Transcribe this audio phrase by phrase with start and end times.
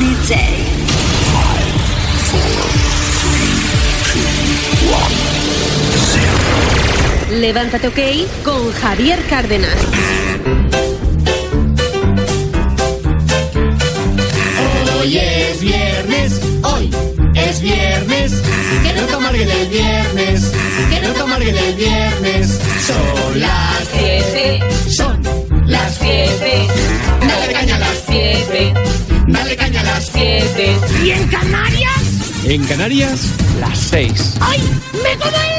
[0.00, 0.60] sunny.
[7.30, 7.98] Levántate OK
[8.44, 9.76] con Javier Cárdenas.
[14.98, 16.90] Hoy es viernes, hoy
[17.34, 18.32] es viernes.
[18.82, 20.52] Que no te amarguen el viernes,
[20.90, 22.60] que no te amarguen el viernes.
[22.86, 25.22] Son las siete, son
[25.66, 26.66] las siete.
[27.20, 28.74] Dale caña a las siete,
[29.32, 30.76] dale caña a las siete.
[31.02, 32.42] ¿Y en Canarias?
[32.44, 33.30] En Canarias,
[33.60, 34.36] las 6.
[34.40, 34.60] ¡Ay!
[35.02, 35.49] ¡Me como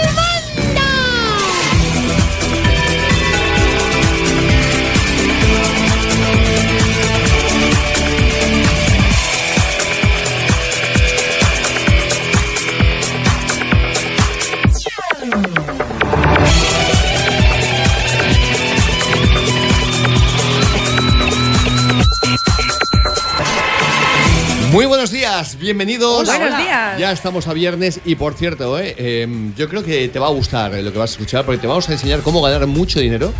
[24.71, 26.21] Muy buenos días, bienvenidos.
[26.29, 26.97] Hola, buenos días.
[26.97, 30.31] Ya estamos a viernes y por cierto, eh, eh, yo creo que te va a
[30.31, 32.99] gustar eh, lo que vas a escuchar porque te vamos a enseñar cómo ganar mucho
[33.01, 33.33] dinero.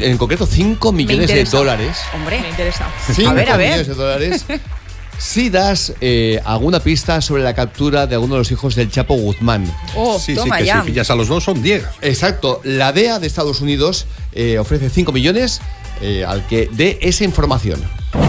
[0.00, 1.96] en concreto 5 millones de dólares.
[2.14, 2.88] Hombre, me interesa.
[3.12, 3.66] 5 A ver, a ver.
[3.68, 4.44] millones de dólares.
[5.18, 9.14] Si das eh, alguna pista sobre la captura de alguno de los hijos del Chapo
[9.14, 9.64] Guzmán.
[9.94, 10.82] Oh, Sí, sí, toma que ya.
[10.82, 11.84] si pillas a los dos son 10.
[12.02, 15.62] Exacto, la DEA de Estados Unidos eh, ofrece 5 millones
[16.00, 17.82] eh, al que dé esa información.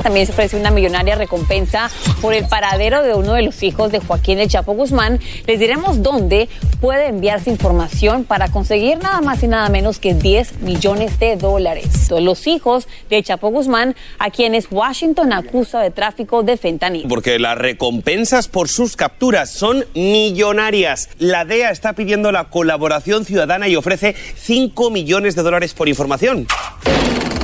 [0.04, 1.90] También se ofrece una millonaria recompensa
[2.22, 5.20] por el paradero de uno de los hijos de Joaquín El Chapo Guzmán.
[5.46, 6.50] Les diremos dónde
[6.82, 12.10] puede enviarse información para conseguir nada más y nada menos que 10 millones de dólares.
[12.10, 17.08] Los hijos de Chapo Guzmán, a quienes Washington acusa de tráfico de fentanil.
[17.08, 21.10] Porque las recompensas por sus capturas son millonarias.
[21.18, 26.48] La DEA está pidiendo la colaboración ciudadana y ofrece 5 millones de dólares por información.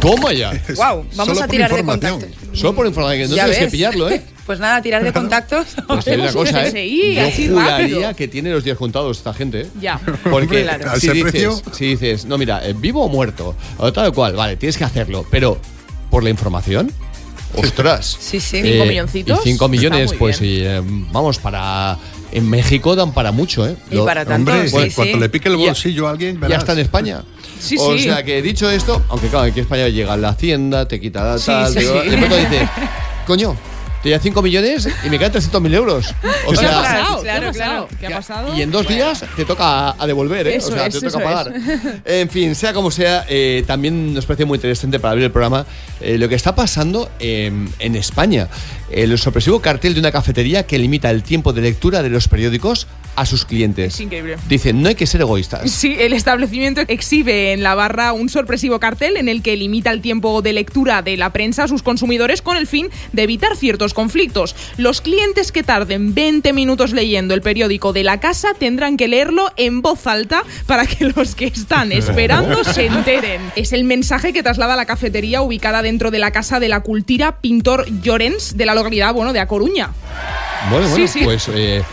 [0.04, 0.52] Toma ya.
[0.76, 2.20] Wow, vamos Solo a por tirar de información.
[2.20, 2.60] contactos.
[2.60, 4.22] Solo por información, no Ya tienes que pillarlo, ¿eh?
[4.46, 5.68] Pues nada, tirar de contactos.
[5.88, 7.16] Pues una cosa, ¿eh?
[7.16, 8.16] Yo juraría rápido.
[8.18, 9.68] que tiene los días contados esta gente, ¿eh?
[9.80, 10.00] Ya.
[10.30, 10.92] Porque Claro.
[10.92, 14.58] ¿A si, dices, si dices, no, mira, eh, vivo o muerto, o tal cual, vale,
[14.58, 15.58] tienes que hacerlo, pero
[16.10, 16.92] por la información,
[17.56, 18.18] ostras.
[18.20, 18.58] Sí, sí.
[18.58, 19.40] Eh, ¿Cinco milloncitos?
[19.40, 21.98] Y cinco millones, pues y, eh, vamos, para.
[22.34, 23.76] En México dan para mucho, ¿eh?
[23.92, 26.40] Y Lo- para tanto, Hombre, sí, pues cuando le pique el Ya- bolsillo a alguien,
[26.50, 27.24] ya está en España.
[27.60, 28.04] Sí, o sí.
[28.04, 31.38] sea que dicho esto, aunque claro, aquí en España llega la hacienda, te quita la
[31.38, 32.10] Sí, tal, sí, te- sí.
[32.10, 32.68] de pronto dice,
[33.28, 33.56] coño,
[34.04, 36.14] te da 5 millones y me quedan 300 mil euros.
[36.46, 37.22] O ¿Qué ha sea, pasado?
[37.22, 37.88] Claro, Claro.
[38.00, 38.56] ¿Qué ha pasado?
[38.56, 40.58] y en dos días te toca a, devolver, ¿eh?
[40.58, 41.54] Eso o sea, es, te toca pagar.
[42.06, 45.66] En fin, sea como sea, eh, también nos parece muy interesante para abrir el programa
[46.02, 48.50] eh, lo que está pasando en, en España.
[48.92, 52.88] El sorpresivo cartel de una cafetería que limita el tiempo de lectura de los periódicos
[53.16, 53.94] a sus clientes.
[53.94, 54.38] Es increíble.
[54.48, 55.70] Dicen, no hay que ser egoístas.
[55.72, 60.02] Sí, el establecimiento exhibe en la barra un sorpresivo cartel en el que limita el
[60.02, 63.94] tiempo de lectura de la prensa a sus consumidores con el fin de evitar ciertos
[63.94, 64.56] conflictos.
[64.78, 69.52] Los clientes que tarden 20 minutos leyendo el periódico de la casa tendrán que leerlo
[69.58, 73.42] en voz alta para que los que están esperando se enteren.
[73.56, 77.40] Es el mensaje que traslada la cafetería ubicada dentro de la casa de la cultura
[77.42, 79.92] Pintor Llorens de la localidad bueno, de A Coruña.
[80.70, 81.26] Bueno, bueno, Sí, sí.
[81.26, 81.48] pues.
[81.54, 81.84] eh,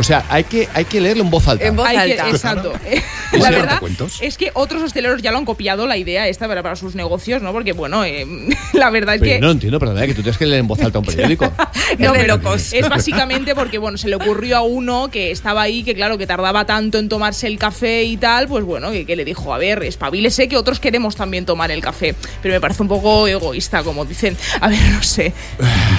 [0.00, 1.64] o sea, hay que, hay que leerlo en voz alta.
[1.64, 2.30] En voz Hay que- alta.
[2.30, 2.72] exacto.
[3.32, 3.82] ¿Y la si no verdad
[4.20, 7.42] es que otros hosteleros ya lo han copiado la idea esta para, para sus negocios,
[7.42, 7.52] ¿no?
[7.52, 8.26] Porque, bueno, eh,
[8.72, 9.40] la verdad es Pero que...
[9.40, 11.44] no entiendo, perdona, que tú tienes que leer en voz alta un periódico.
[11.98, 12.72] De pero locos.
[12.72, 16.26] Es básicamente porque, bueno, se le ocurrió a uno que estaba ahí, que claro, que
[16.26, 19.58] tardaba tanto en tomarse el café y tal, pues bueno, que, que le dijo, a
[19.58, 22.14] ver, espabilese que otros queremos también tomar el café.
[22.42, 25.32] Pero me parece un poco egoísta, como dicen, a ver, no sé,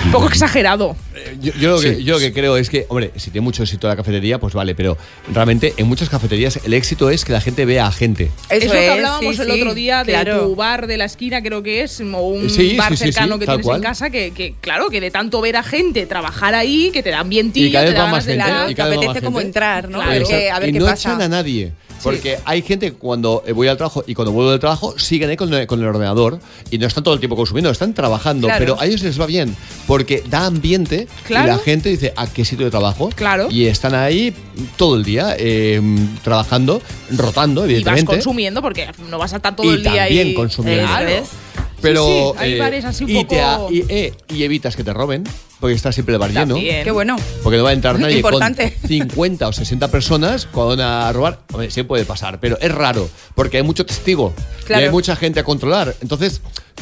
[0.06, 0.96] un poco exagerado.
[1.16, 3.64] Eh, Yo, yo lo que, yo lo que creo es que, hombre, si tiene mucho
[3.64, 4.98] éxito la cafetería, pues vale, pero
[5.34, 8.32] realmente en muchas cafeterías el éxito es que la gente vea a gente.
[8.50, 10.48] es lo que es, hablábamos sí, el sí, otro día de claro.
[10.48, 13.46] tu bar de la esquina, creo que es, o un Sí, bar cercano sí, que
[13.46, 13.78] tienes cual.
[13.78, 17.10] en casa, que, que, claro, que de tanto ver a gente trabajar ahí, que te
[17.10, 18.34] dan vientillo, Y cada te vez dan va ganas más de.
[18.36, 19.48] Claro, y te cada vez va apetece más como gente.
[19.48, 19.98] entrar, ¿no?
[20.00, 20.12] Claro.
[20.12, 21.10] A ver qué, a ver y qué no pasa.
[21.10, 21.72] echan a nadie.
[22.04, 25.30] Porque hay gente que cuando eh, voy al trabajo y cuando vuelvo del trabajo siguen
[25.30, 26.40] ahí con el, con el ordenador
[26.70, 28.60] y no están todo el tiempo consumiendo, están trabajando, Claro.
[28.60, 29.56] pero a ellos les va bien
[29.88, 31.46] porque da ambiente Claro.
[31.46, 33.48] y la gente dice a qué sitio de trabajo Claro.
[33.52, 34.34] y están ahí
[34.78, 35.82] todo el día eh,
[36.24, 36.82] trabajando,
[37.12, 38.12] rotando, Y vas evidentemente.
[38.14, 40.34] consumiendo porque no vas a estar todo Y el día también ahí.
[40.34, 40.88] consumiendo.
[41.82, 44.94] Pero Sí, sí, hay eh, así un y, poco- y, eh, y evitas que te
[44.94, 45.24] roben
[45.62, 46.56] porque está siempre el bar lleno.
[46.56, 46.84] También.
[46.84, 47.16] Qué bueno.
[47.44, 48.78] Porque no va a entrar nadie Importante.
[48.82, 51.40] con 50 o 60 personas cuando van a robar.
[51.54, 54.34] Hombre, sí puede pasar, pero es raro, porque hay mucho testigo
[54.66, 54.82] Claro.
[54.82, 55.96] y hay mucha gente a controlar.
[56.02, 56.42] Entonces,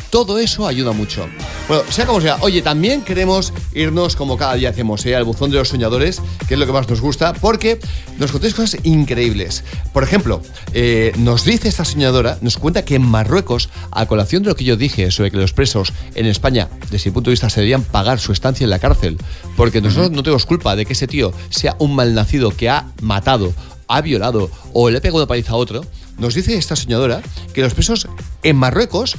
[0.09, 1.27] todo eso ayuda mucho.
[1.67, 5.15] Bueno, sea como sea, oye, también queremos irnos, como cada día hacemos, ¿eh?
[5.15, 7.79] al buzón de los soñadores, que es lo que más nos gusta, porque
[8.17, 9.63] nos contáis cosas increíbles.
[9.93, 10.41] Por ejemplo,
[10.73, 14.63] eh, nos dice esta soñadora, nos cuenta que en Marruecos, a colación de lo que
[14.63, 17.83] yo dije sobre que los presos en España, desde mi punto de vista, se deberían
[17.83, 19.17] pagar su estancia en la cárcel.
[19.57, 23.53] Porque nosotros no tenemos culpa de que ese tío sea un malnacido que ha matado,
[23.87, 25.83] ha violado o le ha pegado una paliza a otro.
[26.17, 27.21] Nos dice esta soñadora
[27.53, 28.07] que los presos
[28.43, 29.15] en Marruecos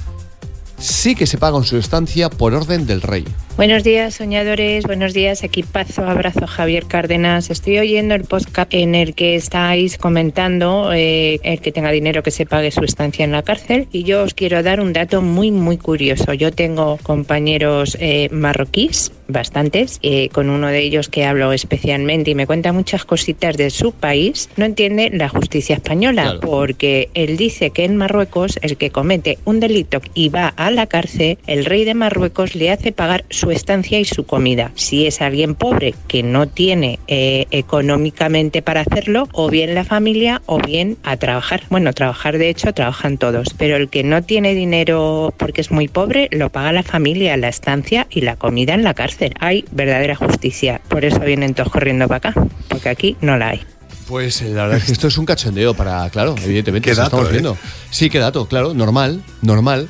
[0.81, 3.25] sí que se pagan su estancia por orden del rey.
[3.57, 4.85] Buenos días, soñadores.
[4.85, 6.07] Buenos días, equipazo.
[6.07, 7.51] Abrazo, Javier Cárdenas.
[7.51, 12.31] Estoy oyendo el podcast en el que estáis comentando eh, el que tenga dinero que
[12.31, 13.87] se pague su estancia en la cárcel.
[13.93, 16.33] Y yo os quiero dar un dato muy, muy curioso.
[16.33, 22.35] Yo tengo compañeros eh, marroquíes, bastantes, eh, con uno de ellos que hablo especialmente y
[22.35, 24.49] me cuenta muchas cositas de su país.
[24.57, 26.41] No entiende la justicia española Claro.
[26.41, 30.87] porque él dice que en Marruecos el que comete un delito y va a la
[30.87, 34.73] cárcel, el rey de Marruecos le hace pagar su estancia y su comida.
[34.75, 40.43] Si es alguien pobre que no tiene eh, económicamente para hacerlo, o bien la familia
[40.47, 41.63] o bien a trabajar.
[41.71, 45.89] Bueno, trabajar de hecho trabajan todos, pero el que no tiene dinero porque es muy
[45.89, 49.20] pobre, lo paga la familia, la estancia y la comida en la cárcel.
[49.41, 50.81] Hay verdadera justicia.
[50.89, 53.61] Por eso vienen todos corriendo para acá, porque aquí no la hay.
[54.07, 57.05] Pues eh, la verdad es que esto es un cachondeo para, claro, evidentemente, Qué dato,
[57.07, 57.33] estamos ¿eh?
[57.33, 57.57] viendo.
[57.91, 59.89] Sí, qué dato, claro, normal, normal.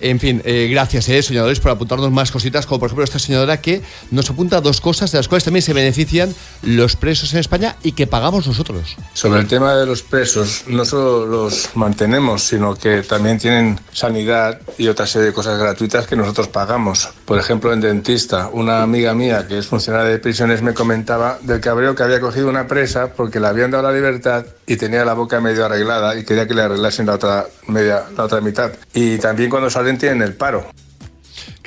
[0.00, 1.20] En fin, eh, gracias, eh,
[1.62, 5.18] por apuntarnos más cositas, como por ejemplo esta señora que nos apunta dos cosas de
[5.18, 8.96] las cuales también se benefician los presos en España y que pagamos nosotros.
[9.14, 14.60] Sobre el tema de los presos, no solo los mantenemos, sino que también tienen sanidad
[14.78, 17.08] y otra serie de cosas gratuitas que nosotros pagamos.
[17.24, 21.60] Por ejemplo, en dentista, una amiga mía que es funcionaria de prisiones me comentaba del
[21.60, 25.14] cabreo que había cogido una presa porque le habían dado la libertad y tenía la
[25.14, 28.70] boca medio arreglada y quería que le arreglasen la otra media, la otra mitad.
[28.94, 30.66] Y también cuando salen tienen el paro.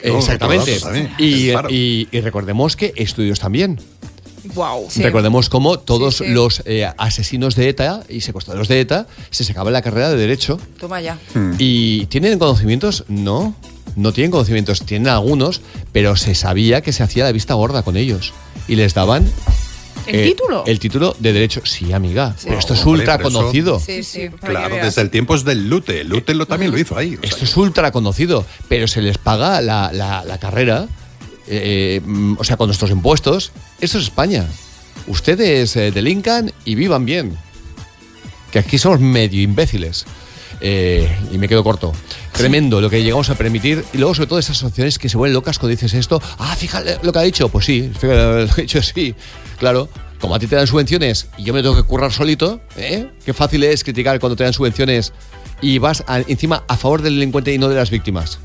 [0.06, 0.80] No, Exactamente.
[1.18, 1.70] Y, el paro.
[1.70, 3.80] y- y recordemos que estudios también.
[4.56, 4.88] Wow.
[4.98, 6.32] Recordemos cómo todos Sí, sí.
[6.32, 10.60] los eh, asesinos de ETA y secuestradores de ETA se sacaban la carrera de Derecho
[10.80, 11.18] Toma ya.
[11.60, 13.06] ¿Y tienen conocimientos?
[13.08, 13.56] No,
[13.96, 15.62] no tienen conocimientos, tienen algunos,
[15.92, 18.34] pero se sabía que se hacía la vista gorda con ellos.
[18.68, 19.30] Y les daban...
[20.08, 20.64] ¿El eh, título?
[20.66, 22.36] El título de derecho, sí, amiga.
[22.44, 23.80] Pero esto es Hombre, ultra eso- conocido.
[23.80, 24.30] Sí, sí.
[24.44, 26.04] Claro, desde el tiempo es del Lute.
[26.04, 27.16] Lute lo, también lo hizo ahí.
[27.16, 30.88] o sea, Esto es ultra conocido, pero se les paga la, la- la carrera,
[31.48, 33.52] eh, mm, o sea, con nuestros impuestos.
[33.80, 34.48] Esto es España.
[35.08, 37.38] Ustedes eh, delincan y vivan bien.
[38.52, 40.06] Que aquí somos medio imbéciles.
[40.64, 41.92] Eh, y me quedo corto.
[42.34, 43.84] Tremendo lo que llegamos a permitir.
[43.94, 46.22] Y luego, sobre todo, esas asociaciones que se vuelven locas cuando dices esto.
[46.38, 47.50] Ah, fíjate lo que ha dicho.
[47.50, 49.16] Pues sí, fíjate lo que ha dicho, sí.
[49.62, 49.88] Claro.
[50.20, 53.12] Como a ti te dan subvenciones y yo me tengo que currar solito, ¿eh?
[53.24, 55.14] Qué fácil es criticar cuando te dan subvenciones
[55.62, 58.40] y vas encima a favor del delincuente y no de las víctimas.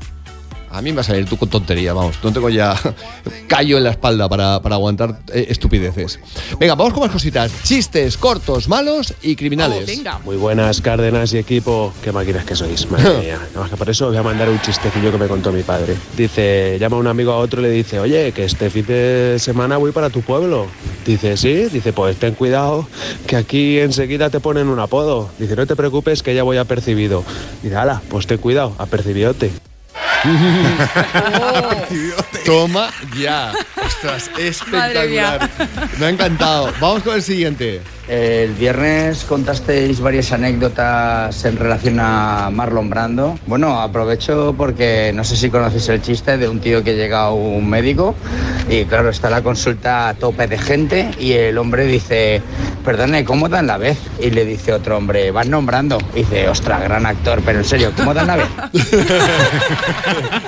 [0.69, 2.17] A mí me va a salir tú con tontería, vamos.
[2.23, 2.75] No tengo ya
[3.47, 6.19] callo en la espalda para, para aguantar eh, estupideces.
[6.59, 7.51] Venga, vamos con más cositas.
[7.63, 9.83] Chistes cortos, malos y criminales.
[9.83, 10.19] Oh, venga.
[10.19, 11.93] Muy buenas, Cárdenas y equipo.
[12.03, 13.37] Qué máquinas que sois, madre mía.
[13.49, 15.95] Nada más que por eso voy a mandar un chistecillo que me contó mi padre.
[16.15, 19.77] Dice, llama un amigo a otro y le dice, oye, que este fin de semana
[19.77, 20.67] voy para tu pueblo.
[21.05, 21.67] Dice, sí.
[21.71, 22.87] Dice, pues ten cuidado,
[23.25, 25.29] que aquí enseguida te ponen un apodo.
[25.39, 27.23] Dice, no te preocupes, que ya voy apercibido.
[27.63, 29.51] Dice, ala, pues ten cuidado, apercibidote.
[32.45, 33.51] Toma ya.
[33.85, 35.49] Ostras, espectacular.
[35.99, 36.73] Me ha encantado.
[36.79, 37.81] Vamos con el siguiente.
[38.07, 43.37] El viernes contasteis varias anécdotas en relación a Marlon Brando.
[43.47, 47.31] Bueno, aprovecho porque no sé si conocéis el chiste de un tío que llega a
[47.33, 48.15] un médico
[48.69, 52.41] y claro, está la consulta a tope de gente y el hombre dice,
[52.85, 53.97] perdone, ¿cómo dan la vez?
[54.21, 55.97] Y le dice otro hombre, van nombrando.
[56.13, 58.47] Y dice, ostras, gran actor, pero en serio, ¿cómo dan la vez?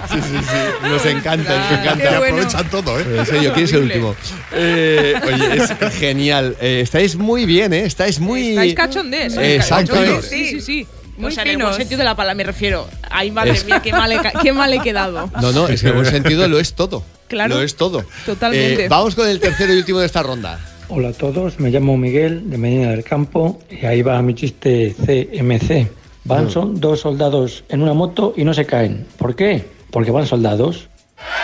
[0.10, 0.90] Sí, sí, sí.
[0.90, 2.18] Nos encanta, nos encanta.
[2.18, 2.38] bueno.
[2.38, 3.04] Aprovechan todo, ¿eh?
[3.06, 4.16] Pero en serio, ¿quién es el último?
[4.54, 6.58] Eh, oye, es genial.
[6.60, 7.84] Eh, estáis muy bien, ¿eh?
[7.86, 8.50] Estáis muy.
[8.52, 9.36] Estáis cachondés.
[9.36, 9.56] ¿eh?
[9.56, 10.22] Exacto.
[10.22, 10.88] Sí, sí, sí.
[11.18, 12.88] Muy o sea, en el buen sentido de la palabra me refiero.
[13.10, 15.30] Ay, madre Es- mía, qué mal, he, qué mal he quedado.
[15.42, 17.04] No, no, es que en buen sentido lo es todo.
[17.28, 17.56] Claro.
[17.58, 18.06] Lo es todo.
[18.26, 18.86] Totalmente.
[18.86, 20.60] Eh, vamos con el tercero y último de esta ronda.
[20.88, 24.96] Hola a todos, me llamo Miguel de Medina del Campo y ahí va mi chiste
[25.06, 25.88] CMC.
[26.24, 29.06] Van son dos soldados en una moto y no se caen.
[29.18, 29.66] ¿Por qué?
[29.92, 30.88] Porque van soldados.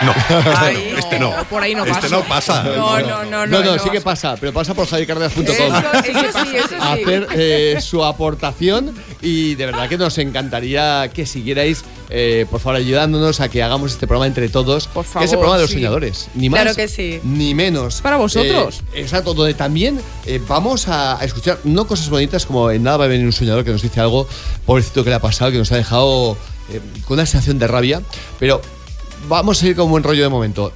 [0.02, 1.36] No, este no, este no.
[1.36, 2.08] no, por ahí no Este paso.
[2.16, 2.62] no pasa.
[2.64, 3.76] No, no, no, No, no.
[3.76, 5.44] no, sí que pasa, pero pasa por javiercardenas.com.
[5.46, 6.74] Eso, eso sí, eso sí.
[6.80, 12.60] a hacer eh, su aportación y de verdad que nos encantaría que siguierais, eh, por
[12.60, 14.86] favor, ayudándonos a que hagamos este programa entre todos.
[14.88, 15.76] Por que es favor, el programa de los sí.
[15.76, 17.20] soñadores, ni más Claro que sí.
[17.24, 18.00] ni menos.
[18.02, 18.82] Para vosotros.
[18.92, 22.98] Eh, exacto, donde también eh, vamos a, a escuchar no cosas bonitas como en nada
[22.98, 24.28] va a venir un soñador que nos dice algo,
[24.66, 26.36] pobrecito que le ha pasado, que nos ha dejado
[26.70, 28.02] eh, con una sensación de rabia,
[28.38, 28.60] pero
[29.28, 30.72] vamos a ir con buen rollo de momento.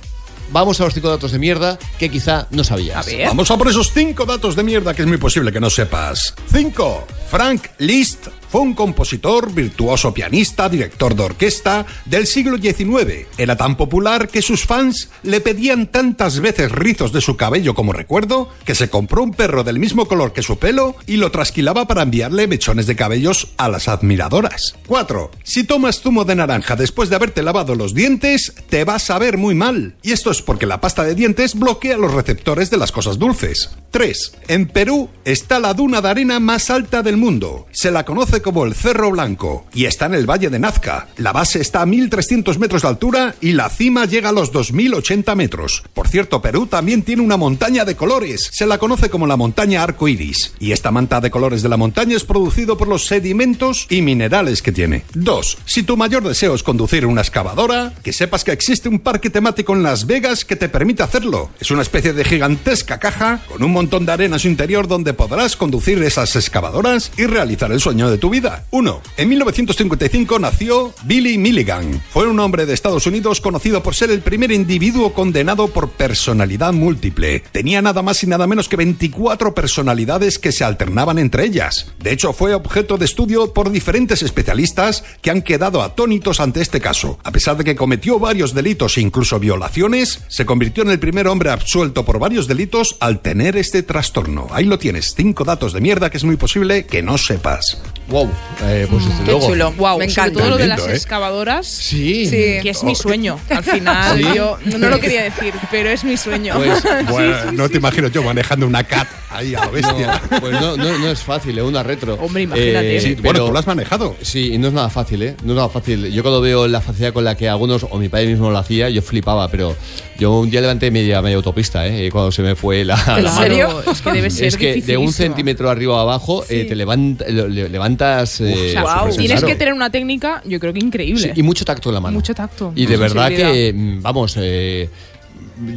[0.53, 2.97] Vamos a los cinco datos de mierda que quizá no sabías.
[2.97, 3.29] A ver.
[3.29, 6.35] Vamos a por esos cinco datos de mierda que es muy posible que no sepas.
[6.51, 13.29] Cinco, Frank Liszt fue un compositor, virtuoso pianista, director de orquesta del siglo XIX.
[13.39, 17.93] Era tan popular que sus fans le pedían tantas veces rizos de su cabello como
[17.93, 21.87] recuerdo que se compró un perro del mismo color que su pelo y lo trasquilaba
[21.87, 24.75] para enviarle mechones de cabellos a las admiradoras.
[24.89, 25.31] 4.
[25.45, 29.39] Si tomas zumo de naranja después de haberte lavado los dientes, te vas a ver
[29.39, 29.95] muy mal.
[30.03, 33.71] Y esto es porque la pasta de dientes bloquea los receptores de las cosas dulces.
[33.93, 34.33] 3.
[34.49, 37.67] En Perú está la duna de arena más alta del mundo.
[37.73, 41.09] Se la conoce como el Cerro Blanco y está en el Valle de Nazca.
[41.17, 45.35] La base está a 1.300 metros de altura y la cima llega a los 2.080
[45.37, 45.83] metros.
[45.95, 48.49] Por cierto, Perú también tiene una montaña de colores.
[48.53, 50.55] Se la conoce como la montaña arco iris.
[50.59, 54.63] Y esta manta de colores de la montaña es producido por los sedimentos y minerales
[54.63, 55.05] que tiene.
[55.15, 55.59] 2.
[55.65, 59.75] Si tu mayor deseo es conducir una excavadora, que sepas que existe un parque temático
[59.75, 61.51] en Las Vegas que te permite hacerlo.
[61.61, 65.15] Es una especie de gigantesca caja con un montón de arena en su interior donde
[65.15, 68.65] podrás conducir esas excavadoras y realizar el sueño de tu vida.
[68.71, 69.03] 1.
[69.17, 72.01] En 1955 nació Billy Milligan.
[72.11, 76.73] Fue un hombre de Estados Unidos conocido por ser el primer individuo condenado por personalidad
[76.73, 77.41] múltiple.
[77.53, 81.93] Tenía nada más y nada menos que 24 personalidades que se alternaban entre ellas.
[81.99, 86.81] De hecho, fue objeto de estudio por diferentes especialistas que han quedado atónitos ante este
[86.81, 87.19] caso.
[87.25, 91.29] A pesar de que cometió varios delitos e incluso violaciones, se convirtió en el primer
[91.29, 94.47] hombre absuelto por varios delitos al tener este trastorno.
[94.53, 97.81] Ahí lo tienes, cinco datos de mierda que es muy posible que no sepas.
[98.27, 98.31] Wow,
[98.65, 99.47] eh, pues desde Qué luego.
[99.49, 99.73] chulo.
[99.73, 100.39] Wow, Me sobre encanta.
[100.41, 100.95] todo lo de Lindo, las ¿eh?
[100.97, 101.67] excavadoras.
[101.67, 102.29] Sí.
[102.31, 103.39] Que es mi sueño.
[103.49, 104.25] Al final, ¿Sí?
[104.35, 106.55] yo no, no lo quería decir, pero es mi sueño.
[106.57, 109.71] Pues, Sí, Bueno, sí, no sí, te imagino yo manejando una cat ahí a lo
[109.73, 110.21] bestia.
[110.31, 111.63] No, pues no, no, no es fácil, ¿eh?
[111.63, 112.15] una retro.
[112.15, 113.01] Hombre, imagínate.
[113.01, 114.17] Sí, bueno, tú lo has manejado.
[114.23, 115.37] Sí, y no es nada fácil, ¿eh?
[115.43, 116.13] No es nada fácil.
[116.13, 118.89] Yo cuando veo la facilidad con la que algunos, o mi padre mismo lo hacía,
[118.91, 119.75] yo flipaba, pero
[120.21, 122.11] yo un día levanté media, media autopista, ¿eh?
[122.13, 122.95] Cuando se me fue la...
[123.17, 123.67] ¿En la serio?
[123.69, 123.91] mano.
[123.91, 127.27] Es que debe ser Es que de un centímetro arriba o abajo eh, te levanta-
[127.27, 128.41] le- le- levantas...
[128.43, 129.05] eh, Guau.
[129.07, 129.47] pues, Tienes claro.
[129.49, 131.33] que tener una técnica, yo creo que increíble.
[131.35, 132.15] Sí, y mucho tacto en la mano.
[132.15, 132.73] Mucho tacto.
[132.77, 134.89] Y de verdad que, mm, vamos, eh,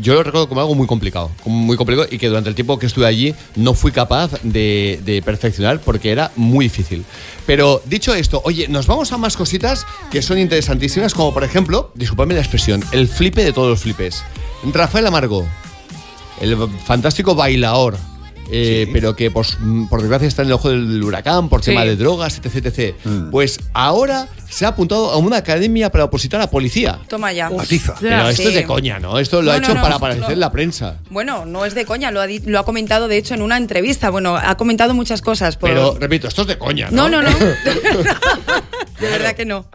[0.01, 2.85] yo lo recuerdo como algo muy complicado, muy complicado y que durante el tiempo que
[2.85, 7.05] estuve allí no fui capaz de, de perfeccionar porque era muy difícil.
[7.45, 11.91] Pero dicho esto, oye, nos vamos a más cositas que son interesantísimas, como por ejemplo,
[11.95, 14.23] disculpadme la expresión, el flipe de todos los flipes.
[14.71, 15.45] Rafael Amargo,
[16.41, 17.97] el fantástico bailador.
[18.51, 18.91] Eh, Sí.
[18.93, 19.45] pero que por,
[19.89, 21.71] por desgracia está en el ojo del huracán por Sí.
[21.71, 22.95] tema de drogas, etc, etc.
[23.03, 23.29] Mm.
[23.31, 26.99] Pues ahora se ha apuntado a una academia para opositar a policía.
[27.07, 27.49] Toma ya.
[27.49, 27.95] Matiza.
[27.99, 28.47] Pero esto Sí.
[28.49, 29.17] es de coña, ¿no?
[29.19, 29.95] Esto lo ha No, hecho no, para no.
[29.95, 30.97] aparecer en la prensa.
[31.09, 34.09] Bueno, no es de coña, lo ha, lo ha comentado de hecho en una entrevista.
[34.11, 35.57] Bueno, ha comentado muchas cosas.
[35.57, 37.09] por- Pero, repito, esto es de coña, ¿no?
[37.09, 37.37] No, no, no.
[38.99, 39.65] de verdad que no.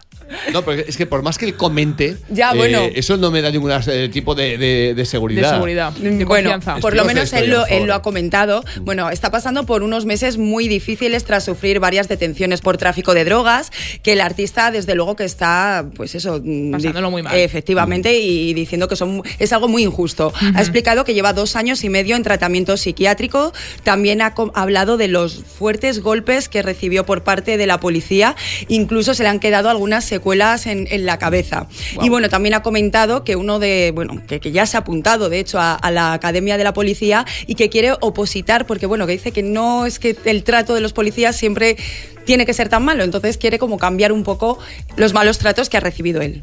[0.52, 2.82] No, pero es que por más que él comente, Ya, eh, bueno.
[2.94, 5.50] eso no me da ningún eh, tipo de, de- de seguridad.
[5.50, 6.80] De seguridad, de bueno, confianza.
[6.80, 8.64] por lo menos él lo, él lo ha comentado.
[8.82, 13.24] Bueno, está pasando por unos meses muy difíciles tras sufrir varias detenciones por tráfico de
[13.24, 13.70] drogas,
[14.02, 17.36] que el artista desde luego que está, pues eso, mm, Pasándolo muy mal.
[17.36, 20.32] Efectivamente, y diciendo que son, es algo muy injusto.
[20.54, 23.52] Ha explicado que lleva dos años y medio en tratamiento psiquiátrico.
[23.82, 28.36] También ha hablado de los fuertes golpes que recibió por parte de la policía.
[28.68, 30.17] Incluso se le han quedado algunas secuelas
[30.66, 31.66] en, en la cabeza.
[32.02, 35.28] Y bueno, también ha comentado que uno de, bueno, que, que ya se ha apuntado,
[35.28, 39.06] de hecho, a, a la Academia de la Policía y que quiere opositar, porque bueno,
[39.06, 41.76] que dice que no es que el trato de los policías siempre
[42.24, 43.04] tiene que ser tan malo.
[43.04, 44.58] Entonces quiere como cambiar un poco
[44.96, 46.42] los malos tratos que ha recibido él.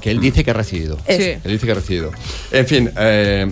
[0.00, 0.98] Que él dice que ha recibido.
[1.06, 1.30] Es- Sí.
[1.44, 2.10] Él dice que ha recibido.
[2.52, 3.46] En fin, eh,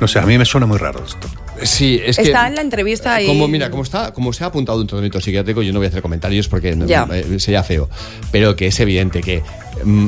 [0.00, 1.26] No sé, a mí me suena muy raro esto.
[1.64, 2.22] sí, es que.
[2.22, 3.26] Está en la entrevista y...
[3.26, 5.88] Como, mira, como, está, como se ha apuntado un tratamiento psiquiátrico, yo no voy a
[5.88, 7.88] hacer comentarios porque no- eh, sería feo.
[8.30, 9.42] Pero que es evidente que
[9.84, 10.06] mm,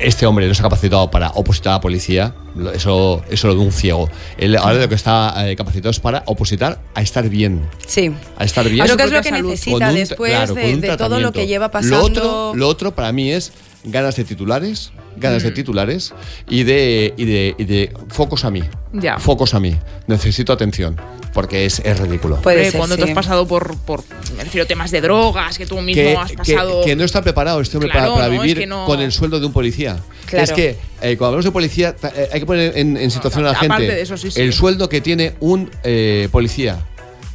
[0.00, 2.34] este hombre no se ha capacitado para opositar a la policía,
[2.74, 4.08] eso, eso lo de un ciego.
[4.36, 7.62] Él ahora lo que está eh, capacitado es para opositar a estar bien.
[7.86, 8.12] Sí.
[8.36, 8.84] A estar bien.
[8.84, 11.70] Creo que es lo que necesita un- después claro, de, de todo lo que lleva
[11.70, 11.98] pasando.
[11.98, 13.52] Lo otro, lo otro para mí es
[13.84, 15.46] ganas de titulares, ganas Mm.
[15.46, 16.14] de titulares
[16.48, 18.62] y de, y de, y de focos a mí.
[18.92, 19.18] Ya.
[19.18, 19.76] Focos a mí.
[20.06, 20.96] Necesito atención.
[21.34, 22.36] Porque es, es ridículo.
[22.40, 23.02] Puede ser, cuando sí.
[23.02, 24.02] tú has pasado por, por
[24.36, 26.82] me refiero, temas de drogas, que tú mismo que, has pasado.
[26.84, 28.98] que no está preparado este hombre Claro, para, para no, es vivir que no- con
[29.00, 29.98] el sueldo de un policía.
[30.26, 30.44] Claro.
[30.44, 30.70] Es que
[31.02, 33.74] eh, cuando hablamos de policía eh, hay que poner en, en situación a la aparte
[33.74, 34.40] gente de eso, sí, sí.
[34.40, 36.78] el sueldo que tiene un eh, policía.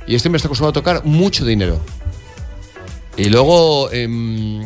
[0.07, 1.79] Y este hombre está acostumbrado a tocar mucho dinero.
[3.15, 4.63] Y luego em,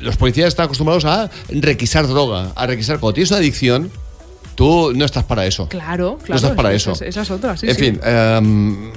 [0.00, 2.98] los policías están acostumbrados a requisar droga, a requisar.
[2.98, 3.90] Cuando tienes una adicción,
[4.54, 5.68] tú no estás para eso.
[5.68, 6.28] Claro, claro.
[6.28, 6.92] no estás para eso.
[6.92, 7.68] Esa es otra, sí.
[7.68, 7.80] en sí.
[7.82, 8.92] fin, em,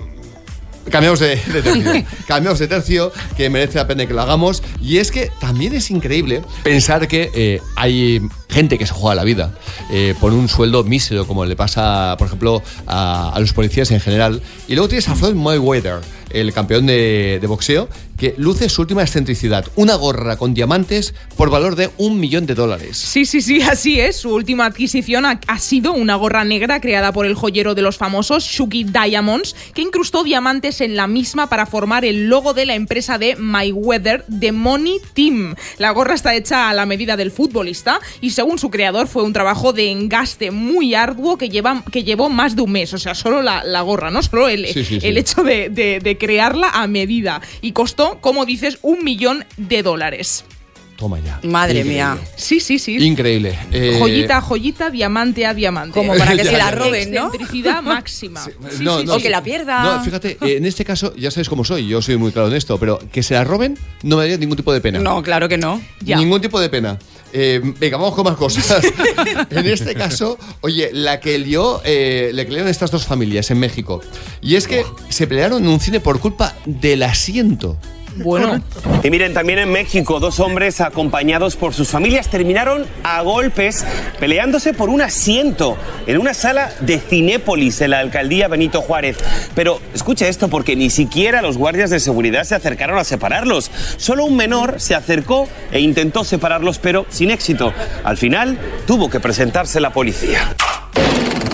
[0.89, 2.05] cambiamos de, de tercio.
[2.27, 4.63] cambiamos de tercio, que merece la pena que lo hagamos.
[4.81, 9.23] Y es que también es increíble pensar que eh, hay gente que se juega la
[9.23, 9.57] vida
[9.91, 13.99] eh, por un sueldo mísero, como le pasa, por ejemplo, a, a los policías en
[13.99, 14.41] general.
[14.67, 17.87] Y luego tienes a Floyd Mayweather, el campeón de, de boxeo,
[18.23, 19.65] que luce su última excentricidad.
[19.75, 22.95] Una gorra con diamantes por valor de un millón de dólares.
[22.95, 24.15] Sí, sí, sí, así es.
[24.15, 27.97] Su última adquisición ha, ha sido una gorra negra creada por el joyero de los
[27.97, 32.75] famosos Shuki Diamonds, que incrustó diamantes en la misma para formar el logo de la
[32.75, 35.55] empresa de Mayweather, The Money Team.
[35.77, 39.33] La gorra está hecha a la medida del futbolista y según su creador fue un
[39.33, 42.93] trabajo de engaste muy arduo que, lleva, que llevó más de un mes.
[42.93, 45.07] O sea, solo la, la gorra, no solo el, Sí, sí, sí.
[45.07, 47.41] el hecho de, de- de crearla a medida.
[47.61, 50.45] Y costó, como dices, un millón de dólares.
[50.95, 51.39] Toma ya.
[51.43, 51.93] Madre Increíble.
[51.93, 52.17] mía.
[52.35, 52.95] Sí, sí, sí.
[53.03, 53.57] Increíble.
[53.71, 55.93] Eh, Joyita a joyita, diamante a diamante.
[55.93, 57.25] Como para que Ya, se la roben, ¿no?
[57.25, 58.43] Excentricidad máxima.
[58.43, 59.83] Sí, no, sí, no, o que la pierda.
[59.83, 62.53] No, fíjate, eh, en este caso, ya sabes cómo soy, yo soy muy claro en
[62.55, 64.99] esto, pero que se la roben no me daría ningún tipo de pena.
[64.99, 65.81] No, claro que no.
[66.01, 66.17] Ya.
[66.17, 66.99] Ningún tipo de pena.
[67.35, 68.85] Eh, venga, vamos con más cosas.
[69.49, 73.57] en este caso, oye, la que lió, eh, le que liaron estas dos familias en
[73.59, 74.01] México.
[74.41, 77.79] Y es que se pelearon en un cine por culpa del asiento.
[78.17, 78.61] Bueno,
[79.03, 83.85] Y miren, también en México, dos hombres acompañados por sus familias terminaron a golpes
[84.19, 85.77] peleándose por un asiento
[86.07, 89.17] en una sala de Cinépolis en la alcaldía Benito Juárez.
[89.55, 93.71] Pero escucha esto porque ni siquiera los guardias de seguridad se acercaron a separarlos.
[93.97, 97.73] Solo un menor se acercó e intentó separarlos, pero sin éxito.
[98.03, 100.55] Al final tuvo que presentarse la policía.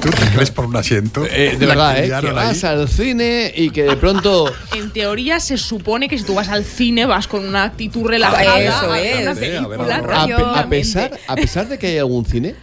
[0.01, 1.25] ¿Tú te crees por un asiento?
[1.25, 2.07] Eh, de verdad, ¿eh?
[2.21, 2.69] Que vas ahí.
[2.71, 4.51] al cine y que de pronto...
[4.75, 8.59] en teoría se supone que si tú vas al cine vas con una actitud relajada
[8.61, 9.21] eso es.
[9.21, 9.89] una A ver, a ver, película a ver.
[9.89, 10.69] A, pe- a tranquilamente.
[10.77, 12.55] pesar, a pesar de que hay algún cine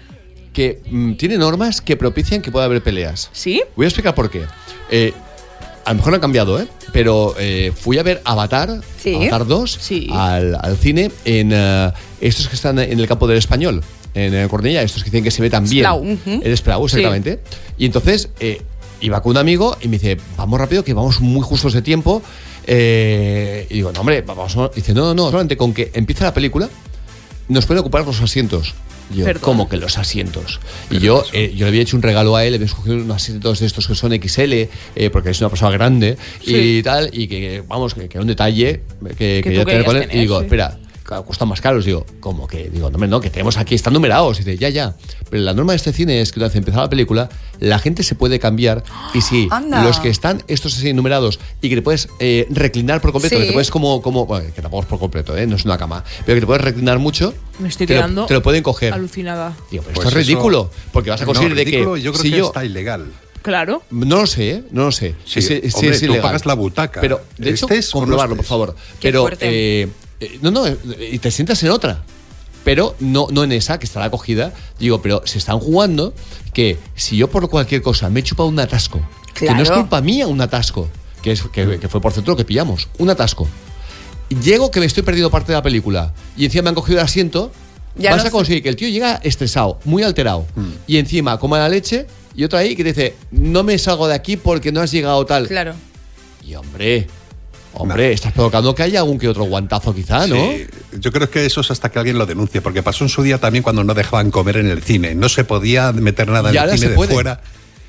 [0.55, 3.29] que mm, tiene normas que propician que pueda haber peleas.
[3.33, 3.63] ¿Sí?
[3.77, 4.45] Voy a explicar por qué.
[4.91, 5.13] Eh,
[5.85, 6.67] a lo mejor no han cambiado, ¿eh?
[6.93, 9.15] Pero eh, fui a ver Avatar, Sí.
[9.15, 10.09] Avatar 2, Sí.
[10.11, 11.53] al, al cine en
[12.21, 13.83] estos que están en el campo del español,
[14.17, 15.85] en eh, Cornellá, estos que dicen que se ve tan bien.
[15.85, 16.41] Splau, ujú.
[16.43, 16.97] El Splau, Sí.
[16.97, 17.41] exactamente.
[17.79, 18.63] Y entonces eh,
[19.01, 22.23] iba con un amigo y me dice, vamos rápido, que vamos muy justos de tiempo.
[22.67, 24.57] Eh, y digo, no, hombre, vamos.
[24.73, 26.69] Y dice, no, no, no, solamente con que empiece la película
[27.49, 28.75] nos pueden ocupar los asientos.
[29.15, 29.43] Y Yo, Perdón.
[29.43, 30.59] ¿cómo que los asientos?
[30.91, 33.15] Y yo, eh, yo le había hecho un regalo a él, le había escogido unos
[33.17, 34.69] asientos de estos que son XL, eh,
[35.13, 38.81] porque es una persona grande y tal, y que, vamos, que, que era un detalle
[39.17, 40.03] que, quería tú tener con él.
[40.09, 40.55] querías y digo, tener, sí.
[40.57, 41.85] espera, claro, cuestan más caros.
[41.85, 42.69] Digo, ¿cómo que?
[42.69, 44.39] Digo, no, hombre, no, que tenemos aquí, están numerados.
[44.41, 44.95] Y dice, ya, ya.
[45.31, 47.29] Pero la norma de este cine es que una vez empezada la película,
[47.61, 48.83] la gente se puede cambiar.
[49.15, 49.83] Y si Anda.
[49.85, 53.43] los que están estos así numerados y que te puedes eh, reclinar por completo, Sí.
[53.43, 55.47] que te puedes como, como bueno, que tampoco es por completo, ¿eh?
[55.47, 58.35] no es una cama, pero que te puedes reclinar mucho, Me estoy te, lo, te
[58.35, 58.93] lo pueden coger.
[58.93, 59.57] alucinada.
[59.71, 61.95] Digo, pero Pues esto es eso- ridículo, porque vas a No, conseguir de que Yo
[62.13, 63.07] creo si que yo está ilegal.
[63.43, 63.83] Claro.
[63.93, 64.65] no lo sé, ¿eh?
[64.73, 65.15] no lo sé.
[65.25, 66.23] Sí, Sí, sí, sí, hombre, es tú ilegal.
[66.23, 67.01] pagas la butaca.
[67.01, 68.75] Pero de hecho, Estés o no comprobarlo, por favor.
[68.99, 69.83] Qué pero fuerte.
[69.83, 69.89] eh,
[70.21, 70.77] eh, no, no, eh,
[71.13, 72.03] y te sientas en otra.
[72.65, 74.53] Pero no, no en esa, que estará acogida.
[74.79, 76.13] Digo, pero se están jugando
[76.53, 79.01] que si yo por cualquier cosa me he chupado un atasco,
[79.35, 80.89] que no es culpa mía un atasco,
[81.23, 83.47] que, es, que, que fue por cierto lo que pillamos, un atasco.
[84.43, 87.05] Llego que me estoy perdiendo parte de la película y encima me han cogido el
[87.05, 87.53] asiento,
[87.95, 88.33] Ya vas no a sé.
[88.33, 90.45] conseguir que el tío llega estresado, muy alterado,
[90.89, 94.37] y encima coma la leche y otro ahí que dice, no me salgo de aquí
[94.37, 95.47] porque no has llegado tal.
[95.47, 95.75] Claro.
[96.45, 97.07] Y hombre,
[97.77, 100.37] hombre, estás provocando que haya algún que otro guantazo quizá, ¿no?
[100.37, 100.67] Sí,
[100.99, 103.39] yo creo que eso es hasta que alguien lo denuncie, porque pasó en su día
[103.39, 105.15] también cuando no dejaban comer en el cine.
[105.15, 107.41] No se podía meter nada en el cine de fuera.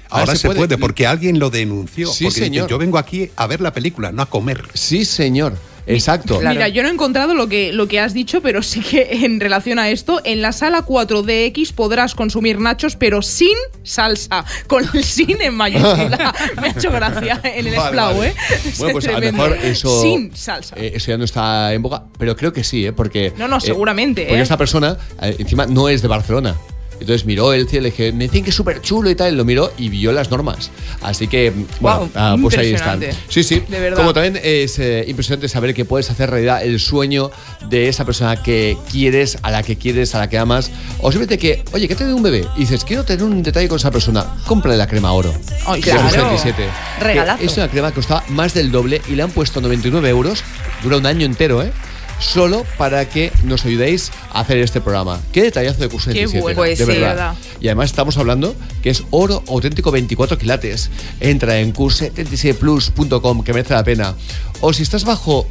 [0.09, 0.59] Ahora Ahora, se se, puede.
[0.59, 0.77] puede.
[0.77, 2.07] porque alguien lo denunció.
[2.11, 2.69] Sí, porque señor.
[2.69, 4.63] yo vengo aquí a ver la película, no a comer.
[4.73, 5.57] Sí, señor.
[5.87, 6.39] Exacto.
[6.39, 6.53] Claro.
[6.55, 9.39] Mira, yo no he encontrado lo que, lo que has dicho, pero sí que en
[9.39, 15.03] relación a esto, en la sala 4DX podrás consumir nachos, pero sin salsa, con el
[15.03, 16.33] sin en mayúscula.
[16.61, 18.29] Me ha hecho gracia en el Vale, Splau, vale.
[18.29, 18.35] ¿eh?
[18.77, 20.01] Bueno, pues a lo mejor eso.
[20.01, 20.75] Sin salsa.
[20.77, 22.93] eh, eso ya no está en boga, pero creo que sí, ¿eh?
[22.93, 23.33] Porque.
[23.37, 24.43] No, no, eh, seguramente, Porque ¿eh?
[24.43, 26.55] esta persona, eh, encima, no es de Barcelona.
[26.99, 29.33] Entonces miró el cielo y le dije, me dicen que es súper chulo y tal.
[29.33, 30.71] y Lo miró y vio las normas.
[31.01, 33.01] Así que, bueno, ah, pues ahí están.
[33.29, 33.63] Sí, sí.
[33.67, 33.97] De verdad.
[33.97, 37.31] Como también es eh, impresionante saber que puedes hacer realidad el sueño
[37.69, 40.71] de esa persona que quieres, a la que quieres, a la que amas.
[40.99, 42.45] O simplemente que, oye, que te un bebé.
[42.55, 44.25] Y dices, quiero tener un detalle con esa persona.
[44.45, 45.33] Cómprale la crema oro.
[45.65, 46.09] Ay, claro.
[46.09, 46.63] 67.
[47.01, 47.43] Regalazo.
[47.43, 50.43] Es una crema que costaba más del doble y le han puesto 99 euros.
[50.83, 51.71] Dura un año entero, ¿eh?
[52.19, 55.19] Solo para que nos ayudéis a hacer este programa.
[55.31, 56.57] Qué detallazo de curso Qué 67, bueno.
[56.57, 57.07] Pues de sí, verdad.
[57.09, 57.35] verdad.
[57.59, 60.89] Y además estamos hablando que es oro auténtico 24 quilates.
[61.19, 64.15] Entra en curse77plus.com que merece la pena.
[64.61, 65.47] O si estás bajo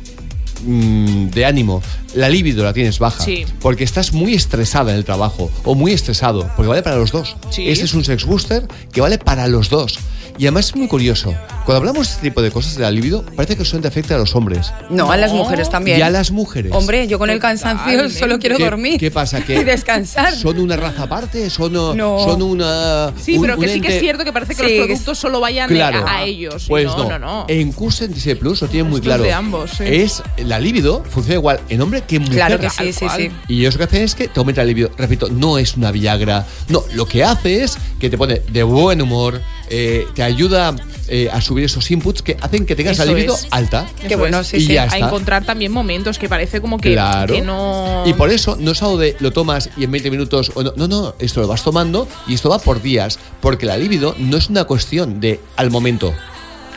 [0.65, 1.83] mm, de ánimo,
[2.17, 3.45] la libido la tienes baja, Sí.
[3.61, 7.37] porque estás muy estresada en el trabajo o muy estresado, porque vale para los dos.
[7.51, 7.69] Sí.
[7.69, 9.99] Este es un sex booster que vale para los dos.
[10.39, 11.33] Y además es muy curioso,
[11.65, 14.19] cuando hablamos de este tipo de cosas de la libido, parece que solamente afecta a
[14.19, 14.71] los hombres.
[14.91, 15.99] No, a las mujeres también.
[15.99, 16.73] Y a las mujeres.
[16.75, 19.01] Hombre, yo con el cansancio solo quiero ¿Qué- dormir.
[19.01, 19.41] ¿Qué pasa?
[19.43, 20.35] ¿Que Y descansar.
[20.35, 21.49] ¿Son una raza aparte?
[21.49, 22.19] ¿Son, uh, No.
[22.23, 23.15] son una.
[23.19, 25.41] Sí, un- pero que sí que es cierto que parece que Sí, los productos solo
[25.41, 26.07] vayan Claro.
[26.07, 26.67] a, a ellos.
[26.69, 27.47] Pues no, no, no, no.
[27.49, 27.73] En
[28.13, 29.23] Disney Plus lo tienen muy claro.
[29.23, 29.85] de ambos, sí.
[29.87, 32.35] Es la libido, funciona igual en hombre que mujer.
[32.37, 33.31] Claro que sí, sí, sí.
[33.49, 34.91] Y eso que hace es que te aumenta la libido.
[34.97, 36.47] Repito, no es una Viagra.
[36.69, 40.75] No, lo que hace es que te pone de buen humor, eh, te ayuda
[41.09, 43.47] eh, a subir esos inputs que hacen que tengas la Eso libido es.
[43.51, 43.87] alta.
[44.03, 44.55] Eso es.
[44.55, 47.35] y ya A encontrar también momentos que parece como que, Claro.
[47.35, 48.03] que no.
[48.07, 50.51] Y por eso no es algo de lo tomas y en 20 minutos.
[50.55, 53.19] O no, no, no, esto lo vas tomando y esto va por días.
[53.41, 56.13] Porque la libido no es una cuestión de al momento.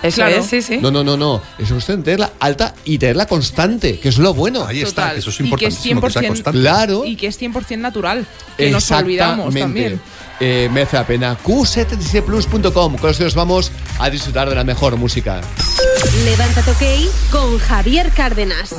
[0.01, 0.37] Eso Claro.
[0.37, 0.77] es, sí, sí.
[0.77, 1.41] No, no, no, no.
[1.57, 4.65] Es cuestión de tenerla alta y tenerla constante, que es lo bueno.
[4.65, 6.59] Ahí está, que eso es Y que es importantísimo, que sea 100% constante.
[6.59, 7.05] Claro.
[7.05, 8.25] Y que es 100% natural.
[8.57, 9.61] Que nos olvidamos Exactamente.
[9.97, 10.01] también.
[10.41, 11.37] Eh, merece la pena.
[11.43, 12.97] q77plus.com.
[12.97, 15.41] Con los que nos vamos a disfrutar de la mejor música.
[16.23, 18.73] Levántate OK con Javier Cárdenas.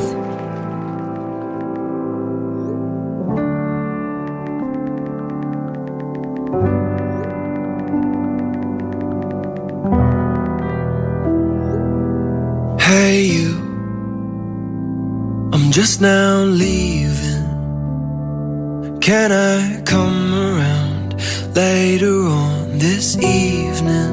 [15.80, 17.46] Just now leaving.
[19.00, 21.14] Can I come around
[21.56, 24.12] later on this evening?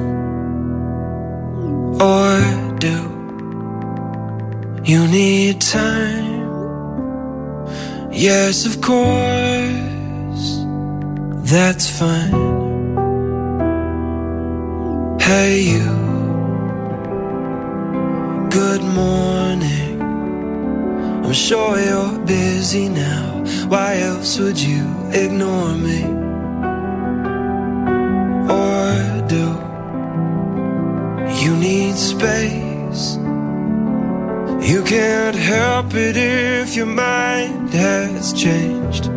[2.00, 2.32] Or
[2.86, 2.98] do
[4.86, 6.40] you need time?
[8.14, 10.46] Yes, of course.
[11.52, 12.38] That's fine.
[15.20, 15.90] Hey, you.
[18.50, 19.87] Good morning.
[21.28, 23.44] I'm sure you're busy now.
[23.68, 26.04] Why else would you ignore me?
[28.48, 29.46] Or do
[31.44, 33.18] you need space?
[34.72, 39.08] You can't help it if your mind has changed.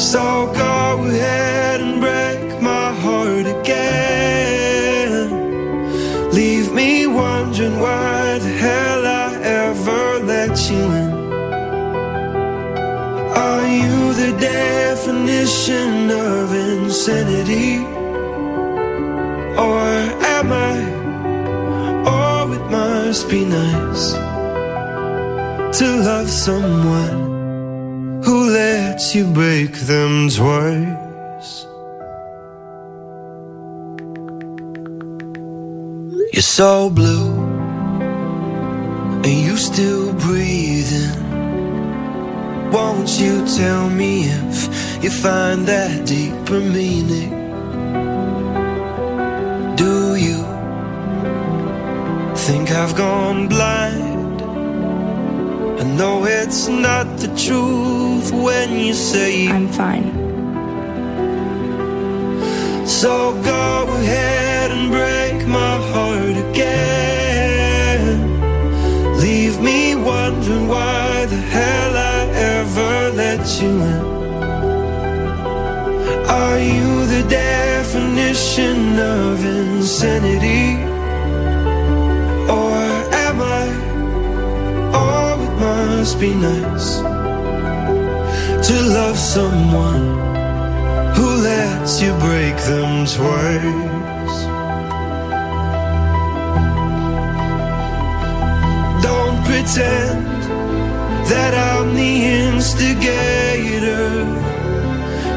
[0.00, 1.77] So go ahead
[14.40, 17.78] definition of insanity?
[19.56, 19.84] Or
[20.36, 20.76] am I?
[22.06, 24.12] Oh, it must be nice
[25.78, 31.66] to love someone who lets you break them twice.
[36.32, 37.30] You're so blue,
[39.24, 41.27] and you still breathing.
[42.72, 47.30] Won't you tell me if you find that deeper meaning?
[49.76, 50.38] Do you
[52.36, 54.42] think I've gone blind?
[55.80, 60.12] I know it's not the truth when you say I'm fine.
[62.86, 68.18] So go ahead and break my heart again.
[69.20, 70.97] Leave me wondering why
[72.68, 74.02] I ever let you in.
[76.28, 80.82] Are you the definition of insanity?
[82.50, 82.76] Or
[83.26, 83.68] am I?
[84.92, 86.98] Oh, it must be nice
[88.68, 90.06] to love someone
[91.14, 94.38] who lets you break them twice.
[99.02, 100.27] Don't pretend
[101.28, 104.24] that I'm the instigator.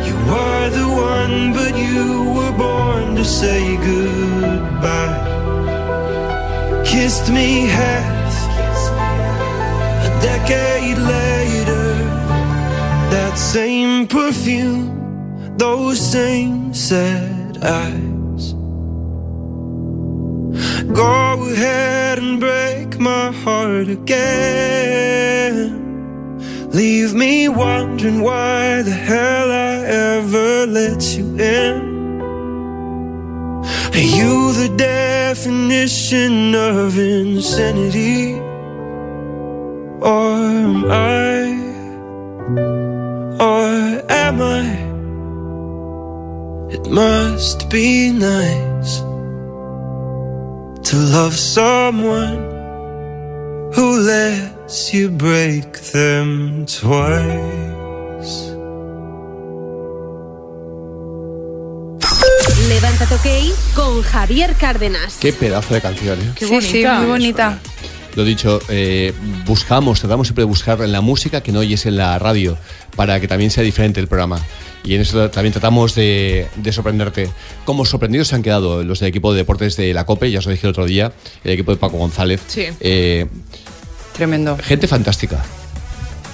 [0.08, 5.20] You are the one, but you were born to say goodbye.
[6.86, 8.34] Kissed me half
[10.08, 11.94] a decade later.
[13.12, 18.54] That same perfume, those same sad eyes.
[20.94, 25.81] Go ahead and break my heart again.
[26.74, 31.92] Leave me wondering why the hell I ever let you in.
[33.94, 38.40] Are you the definition of insanity?
[40.00, 41.60] Or am I?
[43.38, 44.92] Or am I?
[46.74, 49.00] It must be nice
[50.90, 52.50] to love someone
[53.74, 56.82] Who lets you break them twice?
[62.70, 65.18] Levántate OK con Javier Cárdenas.
[65.20, 66.34] Qué pedazo de canción, ¿eh?
[66.40, 67.60] sí, sí, muy bonita.
[68.16, 69.14] Lo dicho, eh,
[69.46, 72.58] buscamos, tratamos siempre de buscar en la música que no oyes en la radio,
[72.96, 74.40] para que también sea diferente el programa.
[74.84, 77.30] Y en eso también tratamos de, de sorprenderte.
[77.66, 80.46] Como sorprendidos se han quedado los del equipo de deportes de la COPE, ya os
[80.46, 81.12] lo dije el otro día,
[81.44, 82.42] el equipo de Paco González.
[82.48, 82.68] Sí.
[82.80, 83.28] Eh,
[84.14, 84.58] Tremendo.
[84.58, 85.44] gente fantástica.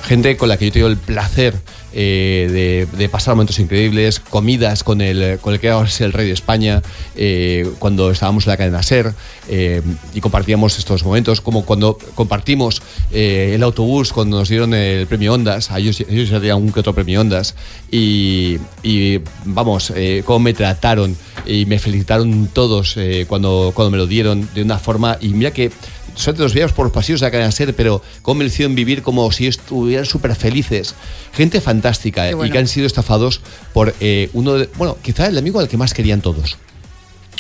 [0.04, 1.56] Gente con la que yo he tenido el placer
[1.92, 6.14] eh, de, de pasar momentos increíbles, comidas con el, con el que ahora es el
[6.14, 6.82] rey de España,
[7.16, 9.14] eh, cuando estábamos en la cadena SER
[9.50, 9.82] eh,
[10.14, 15.34] y compartíamos estos momentos, como cuando compartimos eh, el autobús cuando nos dieron el premio
[15.34, 17.56] Ondas, a ellos, ellos ya tenían un que otro premio Ondas,
[17.92, 23.98] y, y, vamos, eh, cómo me trataron y me felicitaron todos eh, cuando, cuando me
[23.98, 25.72] lo dieron de una forma, y mira que
[26.18, 29.32] solamente los veíamos por los pasillos de la cadena SER, pero lo hicieron vivir como
[29.32, 30.96] si estuvieran súper felices.
[31.34, 32.50] Gente fantástica eh, bueno.
[32.50, 33.42] y que han sido estafados
[33.74, 36.58] por eh, uno de, bueno, quizá el amigo al que más querían todos.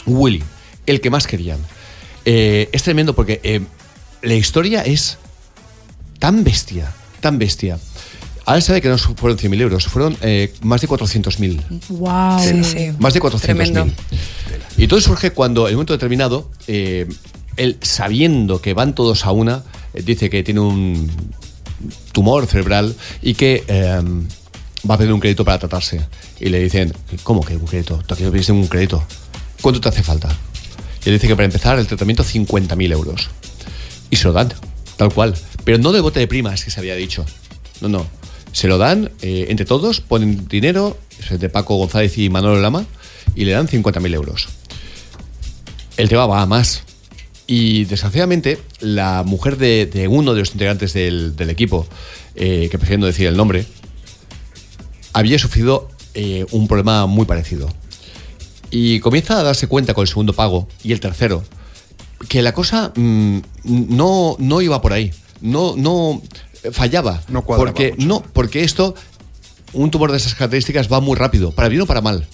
[0.05, 0.43] Willy,
[0.85, 1.59] el que más querían.
[2.25, 3.61] Eh, es tremendo porque eh,
[4.21, 5.17] la historia es
[6.19, 7.79] tan bestia, tan bestia.
[8.47, 11.81] Ahora sabe que no fueron 100.000 euros, fueron eh, más de 400.000.
[11.89, 12.39] Wow.
[12.39, 12.91] Sí, sí.
[12.97, 13.41] Más de 400.000.
[13.41, 13.87] Tremendo.
[14.77, 17.07] Y todo surge cuando, en un momento determinado, eh,
[17.57, 21.11] él, sabiendo que van todos a una, eh, dice que tiene un
[22.11, 24.01] tumor cerebral y que eh,
[24.89, 26.01] va a pedir un crédito para tratarse.
[26.39, 26.93] Y le dicen,
[27.23, 28.01] ¿cómo que un crédito?
[28.05, 29.03] ¿Tú aquí no pides un crédito?
[29.61, 30.29] ¿Cuánto te hace falta?
[31.05, 33.29] Y él dice que para empezar el tratamiento 50.000 euros.
[34.09, 34.53] Y se lo dan,
[34.95, 35.35] tal cual.
[35.63, 37.25] Pero no de bote de primas que se había dicho.
[37.81, 38.05] No, no.
[38.51, 40.97] Se lo dan eh, entre todos, ponen dinero,
[41.29, 42.85] de Paco González y Manolo Lama,
[43.35, 44.47] y le dan 50.000 euros.
[45.97, 46.83] El tema va a más.
[47.47, 51.87] Y desgraciadamente, la mujer de, de uno de los integrantes del, del equipo,
[52.35, 53.65] eh, que prefiero no decir el nombre,
[55.13, 57.69] había sufrido eh, un problema muy parecido.
[58.69, 61.43] Y comienza a darse cuenta con el segundo pago y el tercero
[62.27, 65.11] que la cosa mm, no, no iba por ahí.
[65.39, 66.21] No, no
[66.71, 67.21] fallaba.
[67.29, 68.95] No cuadraba porque, no, porque esto,
[69.73, 72.27] un tumor de esas características va muy rápido, para bien o para mal.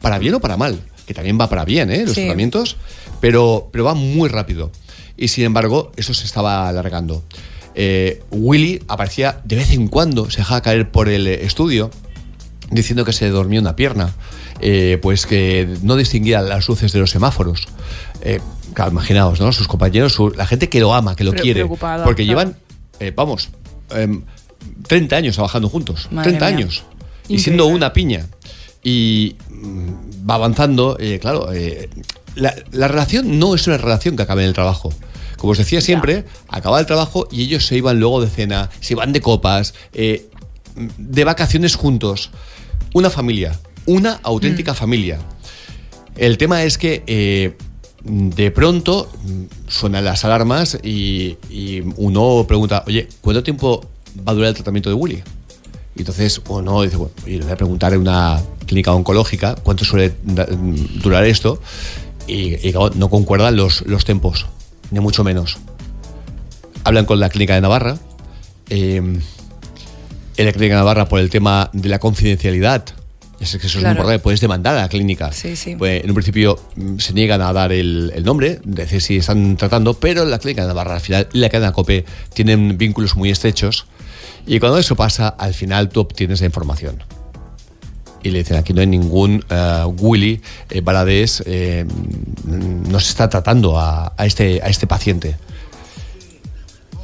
[0.00, 2.02] Para bien o para mal, que también va para bien, ¿eh?
[2.04, 2.20] Los Sí.
[2.20, 2.76] tratamientos,
[3.20, 4.70] pero, pero va muy rápido.
[5.16, 7.24] Y sin embargo, eso se estaba alargando.
[7.74, 11.90] Eh, Willy aparecía de vez en cuando, se dejaba caer por el estudio,
[12.70, 14.12] diciendo que se dormía una pierna,
[14.60, 17.68] eh, pues que no distinguía las luces de los semáforos.
[18.20, 18.40] Eh,
[18.74, 19.50] claro, imaginaos, ¿no?
[19.52, 22.14] Sus compañeros, su- la gente que lo ama, que lo Pre- quiere, porque claro.
[22.16, 22.56] llevan,
[23.00, 23.48] eh, vamos,
[23.92, 24.22] em,
[24.86, 26.56] 30 años trabajando juntos, Madre 30 mía.
[26.56, 26.84] años,
[27.28, 28.26] y siendo una piña.
[28.82, 31.88] Y mm, va avanzando, eh, claro, eh,
[32.34, 34.92] la, la relación no es una relación que acabe en el trabajo.
[35.36, 38.94] Como os decía siempre, acaba el trabajo y ellos se iban luego de cena, se
[38.94, 40.28] iban de copas, eh,
[40.74, 42.30] de vacaciones juntos.
[42.92, 45.18] Una familia, una auténtica familia.
[46.16, 47.54] El tema es que
[48.02, 53.86] de pronto mm, suenan las alarmas y, y uno pregunta, oye, ¿cuánto tiempo
[54.26, 55.22] va a durar el tratamiento de Willy?
[55.98, 59.84] Y entonces uno dice, bueno, oye, le voy a preguntar en una clínica oncológica cuánto
[59.84, 60.14] suele
[61.02, 61.60] durar esto.
[62.26, 64.46] Y, y, no concuerdan los, los tiempos,
[64.90, 65.58] ni mucho menos.
[66.84, 67.98] Hablan con la clínica de Navarra.
[68.70, 68.96] eh,
[70.36, 72.84] en la clínica de Navarra por el tema de la confidencialidad.
[73.40, 73.94] Sé que eso es Claro.
[73.94, 75.32] muy importante, puedes demandar a la clínica.
[75.32, 75.74] Sí, sí.
[75.76, 79.56] Pues, en un principio mm, se niegan a dar el, el nombre, decir si están
[79.56, 83.30] tratando, pero la clínica de Navarra al final y la cadena COPE tienen vínculos muy
[83.30, 83.86] estrechos.
[84.46, 87.02] Y cuando eso pasa, al final tú obtienes la información.
[88.22, 91.86] Y le dicen, aquí no hay ningún eh, Willy eh, Valadez, eh,
[92.44, 95.36] no se está tratando a, este, a este paciente.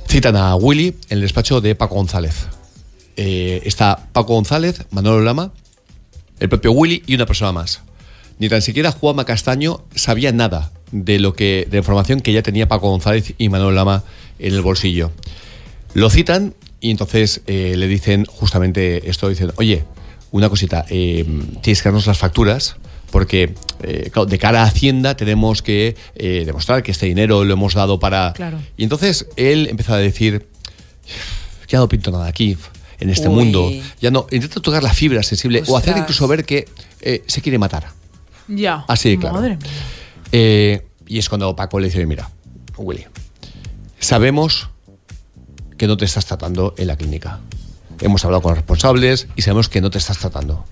[0.08, 2.46] Citan a Willy en el despacho de Paco González.
[3.16, 5.52] Eh, está Paco González, Manolo Lama,
[6.40, 7.80] el propio Willy y una persona más.
[8.38, 12.66] Ni tan siquiera Juanma Castaño sabía nada de lo que de información que ya tenía
[12.66, 14.02] Paco González y Manolo Lama
[14.38, 15.12] en el bolsillo.
[15.94, 19.86] Lo citan y entonces eh, le dicen justamente esto, dicen, oye,
[20.32, 21.24] una cosita, eh,
[21.62, 22.76] tienes que darnos las facturas
[23.10, 27.54] porque eh, claro, de cara a Hacienda tenemos que eh, demostrar que este dinero lo
[27.54, 28.34] hemos dado para...
[28.34, 28.58] Claro.
[28.76, 30.46] Y entonces él empezó a decir,
[31.68, 32.54] ya no pinto nada aquí,
[33.00, 33.34] en este Uy.
[33.34, 33.70] mundo,
[34.02, 36.68] ya no, intenta tocar la fibra sensible o hacer incluso ver que
[37.00, 37.86] eh, se quiere matar.
[38.46, 38.84] Ya.
[38.88, 39.36] Así de claro.
[39.36, 40.82] Madre mía.
[41.06, 42.30] Y es cuando Paco le dice, mira,
[42.76, 43.06] Willy,
[44.00, 44.68] sabemos
[45.76, 47.40] que no te estás tratando en la clínica.
[48.00, 50.64] Hemos hablado con los responsables y sabemos que no te estás tratando.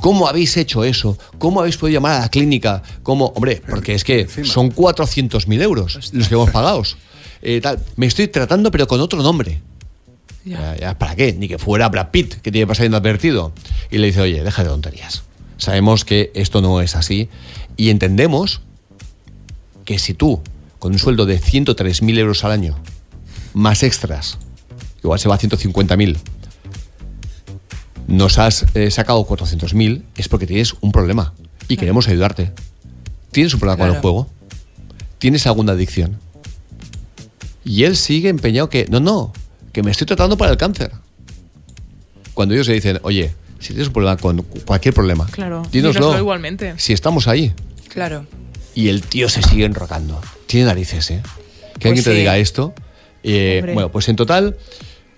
[0.00, 1.18] ¿Cómo habéis hecho eso?
[1.38, 2.82] ¿Cómo habéis podido llamar a la clínica?
[3.02, 3.26] ¿Cómo?
[3.34, 6.82] Hombre, porque es que son 400.000 euros los que hemos pagado.
[7.42, 7.80] Eh, tal.
[7.96, 9.60] Me estoy tratando, pero con otro nombre.
[10.44, 11.32] Ya, ¿Para qué?
[11.32, 13.52] Ni que fuera Brad Pitt, que tiene que pasar inadvertido.
[13.90, 15.24] Y le dice, oye, deja de tonterías.
[15.56, 17.28] Sabemos que esto no es así.
[17.76, 18.60] Y entendemos
[19.84, 20.40] que si tú,
[20.78, 22.78] con un sueldo de 103.000 euros al año,
[23.58, 24.38] más extras,
[25.02, 26.16] igual se va a 150.000,
[28.06, 31.34] nos has eh, sacado 400.000, es porque tienes un problema
[31.66, 32.52] y queremos ayudarte.
[33.32, 34.30] ¿Tienes un problema con el juego?
[35.18, 36.18] ¿Tienes alguna adicción?
[37.64, 39.32] Y él sigue empeñado que, no, no,
[39.72, 40.92] que me estoy tratando para el cáncer.
[42.32, 45.62] Cuando ellos le dicen, oye, si tienes un problema con cualquier problema, Claro.
[45.72, 46.00] dínoslo.
[46.00, 46.74] dínoslo igualmente.
[46.78, 47.52] Si estamos ahí.
[47.88, 48.24] Claro.
[48.74, 50.20] Y el tío se sigue enrocando.
[50.46, 51.22] Tiene narices, ¿eh?
[51.80, 52.18] Que alguien te sí.
[52.18, 52.72] diga esto.
[53.30, 54.56] Eh, bueno, pues en total,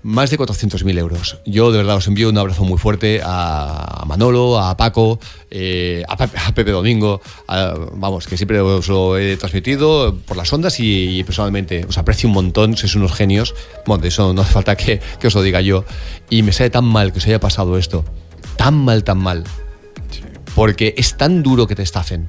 [0.02, 1.38] más de 400.000 euros.
[1.44, 5.18] Yo de verdad os envío un abrazo muy fuerte a Manolo, a Paco,
[5.50, 7.20] eh, a, Pepe, a Pepe Domingo.
[7.46, 11.98] a- vamos, que siempre os lo he transmitido por las ondas y, y personalmente os
[11.98, 13.54] aprecio un montón, sois unos genios.
[13.86, 15.84] Bueno, de eso no hace falta que, que os lo diga yo.
[16.30, 18.04] Y me sale tan mal que os haya pasado esto.
[18.56, 19.44] Tan mal, tan mal.
[20.54, 22.28] Porque es tan duro que te estafen.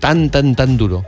[0.00, 1.04] Tan, tan, tan duro.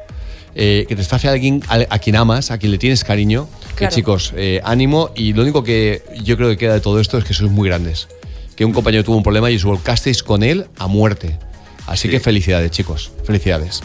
[0.59, 3.47] Eh, que te estafe a alguien a, a quien amas, a quien le tienes cariño.
[3.77, 5.11] Que chicos, eh, ánimo.
[5.15, 7.69] Y lo único que yo creo que queda de todo esto es que sois muy
[7.69, 8.09] grandes.
[8.57, 11.39] Que un compañero tuvo un problema y os volcasteis con él a muerte.
[11.87, 13.13] Así que felicidades, chicos.
[13.25, 13.83] Felicidades.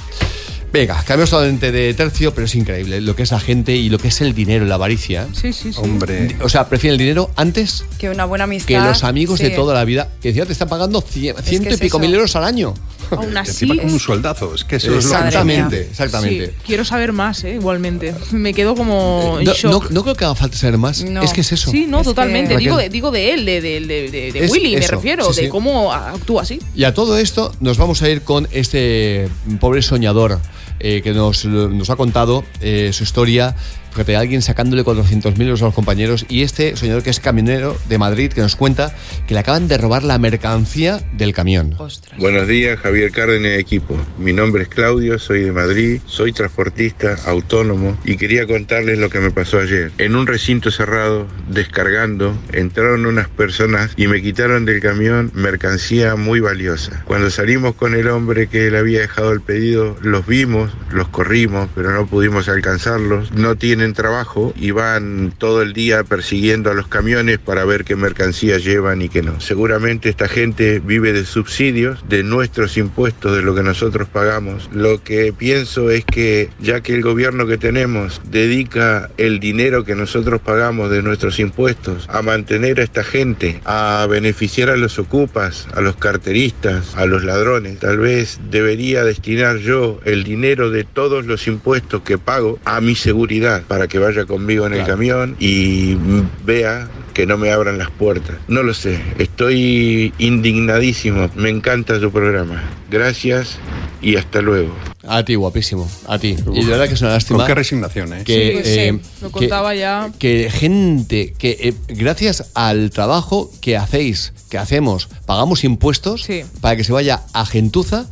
[0.73, 3.97] Venga, cambiamos totalmente de tercio, pero es increíble lo que es la gente y lo
[3.99, 5.27] que es el dinero, la avaricia.
[5.33, 5.79] Sí, sí, sí.
[5.81, 6.37] Hombre.
[6.41, 8.67] O sea, prefieren el dinero antes Que una buena amistad.
[8.67, 9.55] que los amigos de sí.
[9.55, 11.99] toda la vida, que encima te están pagando cien- ciento es y pico eso.
[11.99, 12.73] mil euros al año.
[13.09, 13.67] Aún así.
[13.67, 14.55] Con un sueldazo.
[14.55, 16.45] Es que eso es lo que- Exactamente, exactamente.
[16.47, 17.55] Sí, quiero saber más, ¿eh?
[17.55, 18.15] igualmente.
[18.31, 19.71] Me quedo como en No, shock.
[19.71, 21.03] no- no creo que haga falta saber más.
[21.03, 21.21] No.
[21.21, 21.69] Es que es eso.
[21.69, 22.53] Sí, no, Es totalmente.
[22.55, 25.33] que- Digo, de, digo de él, de, de, de, de- de Willy, me eso, refiero,
[25.33, 26.61] sí, de cómo actúa así.
[26.73, 29.27] Y a todo esto nos vamos a ir con este
[29.59, 30.39] pobre soñador
[30.83, 33.55] eh, que nos, nos ha contado eh, su historia.
[33.91, 37.97] Fíjate, alguien sacándole 400.000 euros a los compañeros y este soñador que es camionero de
[37.97, 38.95] Madrid que nos cuenta
[39.27, 41.75] que le acaban de robar la mercancía del camión.
[42.17, 43.97] Buenos días, Javier Cárdenas, equipo.
[44.17, 49.19] Mi nombre es Claudio, soy de Madrid, soy transportista autónomo y quería contarles lo que
[49.19, 49.91] me pasó ayer.
[49.97, 56.39] En un recinto cerrado, descargando, entraron unas personas y me quitaron del camión mercancía muy
[56.39, 57.03] valiosa.
[57.05, 61.69] Cuando salimos con el hombre que le había dejado el pedido, los vimos, los corrimos,
[61.75, 63.31] pero no pudimos alcanzarlos.
[63.33, 67.95] No tienen trabajo y van todo el día persiguiendo a los camiones para ver qué
[67.95, 69.41] mercancía llevan y qué no.
[69.41, 74.69] Seguramente esta gente vive de subsidios, de nuestros impuestos, de lo que nosotros pagamos.
[74.71, 79.95] Lo que pienso es que ya que el gobierno que tenemos dedica el dinero que
[79.95, 85.67] nosotros pagamos de nuestros impuestos a mantener a esta gente, a beneficiar a los ocupas,
[85.73, 91.25] a los carteristas, a los ladrones, tal vez debería destinar yo el dinero de todos
[91.25, 95.95] los impuestos que pago a mi seguridad para que vaya conmigo en el camión y
[96.43, 98.35] vea que no me abran las puertas.
[98.49, 101.29] No lo sé, estoy indignadísimo.
[101.35, 102.61] Me encanta tu programa.
[102.89, 103.55] Gracias
[104.01, 104.75] y hasta luego.
[105.07, 105.89] A ti, guapísimo.
[106.05, 106.35] A ti.
[106.53, 107.37] y de verdad que es una lástima.
[107.39, 108.23] Con qué resignación, ¿eh?
[108.25, 110.11] Que, Sí, sí, eh, lo que- contaba ya.
[110.19, 116.41] que gente que eh, gracias al trabajo que hacéis, que hacemos, pagamos impuestos Sí.
[116.59, 118.05] para que se vaya a gentuza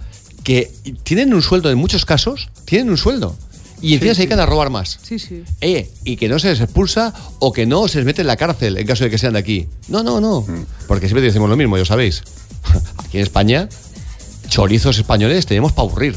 [0.45, 0.71] que
[1.03, 3.35] tienen un sueldo en muchos casos, tienen un sueldo
[3.81, 4.99] y encima se dedican a robar más.
[5.01, 5.43] Sí, sí.
[5.61, 8.37] Eh, y que no se les expulsa o que no se les mete en la
[8.37, 9.67] cárcel en caso de que sean de aquí.
[9.87, 10.45] No, no, no.
[10.87, 12.23] Porque siempre decimos lo mismo, ya sabéis.
[12.97, 13.69] Aquí en España,
[14.47, 16.15] chorizos españoles tenemos para aburrir.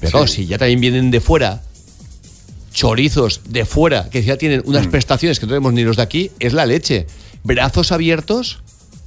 [0.00, 1.62] Pero claro, si ya también vienen de fuera,
[2.72, 6.30] chorizos de fuera, que ya tienen unas prestaciones que no tenemos ni los de aquí,
[6.38, 7.06] es la leche.
[7.44, 8.60] Brazos abiertos.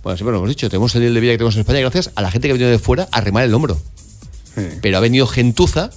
[0.03, 2.11] Bueno, siempre lo hemos dicho, tenemos el nivel de vida que tenemos en España gracias
[2.15, 3.79] a la gente que ha venido de fuera a remar el hombro.
[4.81, 5.91] Pero ha venido gentuza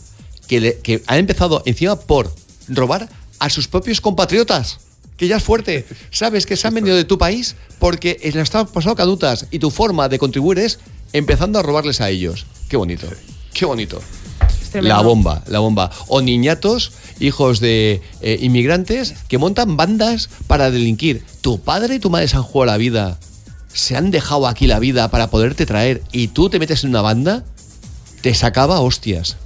[0.47, 2.35] que, le- que ha empezado encima por
[2.69, 4.79] robar a sus propios compatriotas.
[5.17, 5.87] Que ya es fuerte.
[6.11, 9.71] Sabes que se han venido de tu país porque les están pasando cadutas y tu
[9.71, 10.79] forma de contribuir es
[11.13, 12.47] empezando a robarles a ellos.
[12.69, 13.07] Qué bonito.
[13.53, 14.01] Qué bonito.
[14.89, 15.91] La bomba, la bomba.
[16.09, 21.23] O niñatos, hijos de eh, inmigrantes, que montan bandas para delinquir.
[21.43, 23.17] Tu padre y tu madre se han jugado la vida.
[23.73, 27.03] Se han dejado aquí la vida para poderte traer y tú te metes en una
[27.03, 27.45] banda,
[28.21, 29.37] te sacaba hostias.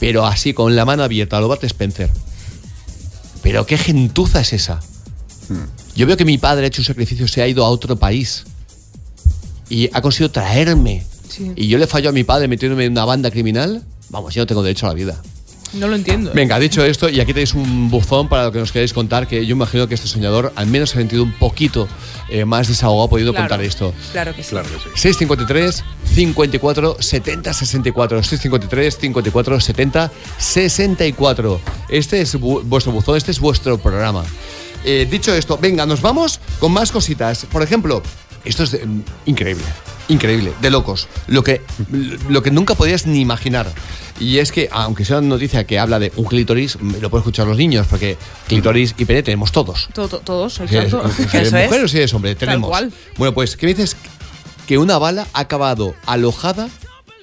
[0.00, 2.10] Pero así, con la mano abierta, lo Bart Spencer.
[3.42, 4.80] Pero qué gentuza es esa.
[5.94, 8.44] Yo veo que mi padre ha hecho un sacrificio, se ha ido a otro país.
[9.68, 11.06] Y ha conseguido traerme.
[11.28, 11.52] Sí.
[11.54, 13.84] Y yo le fallo a mi padre metiéndome en una banda criminal.
[14.08, 15.22] Vamos, yo no tengo derecho a la vida.
[15.72, 16.32] No lo entiendo.
[16.34, 19.46] Venga, dicho esto, y aquí tenéis un buzón para lo que nos queráis contar, que
[19.46, 21.86] yo imagino que este soñador al menos ha sentido un poquito
[22.28, 23.48] eh, más desahogado, ha podido Claro.
[23.48, 23.94] contar esto.
[24.12, 24.50] Claro que sí.
[24.94, 33.38] 653 54 70 64 653 54 70 64 Este es bu- vuestro buzón, este es
[33.40, 34.24] vuestro programa.
[34.84, 37.46] Eh, dicho esto, venga, nos vamos con más cositas.
[37.50, 38.02] Por ejemplo,
[38.44, 39.64] esto es de- mm, increíble,
[40.10, 41.08] increíble, de locos.
[41.26, 41.62] Lo que,
[42.28, 43.72] lo que nunca podías ni imaginar.
[44.18, 47.46] Y es que, aunque sea una noticia que habla de un clítoris, lo pueden escuchar
[47.46, 49.88] los niños, porque clítoris y pene tenemos todos.
[49.94, 51.10] To- to- Todos, Si eres, exacto.
[51.30, 52.68] si eres mujer o si eres hombre, Tal tenemos.
[52.68, 52.92] cual.
[53.16, 53.96] Bueno, pues, ¿qué me dices?
[54.66, 56.68] Que una bala ha acabado alojada,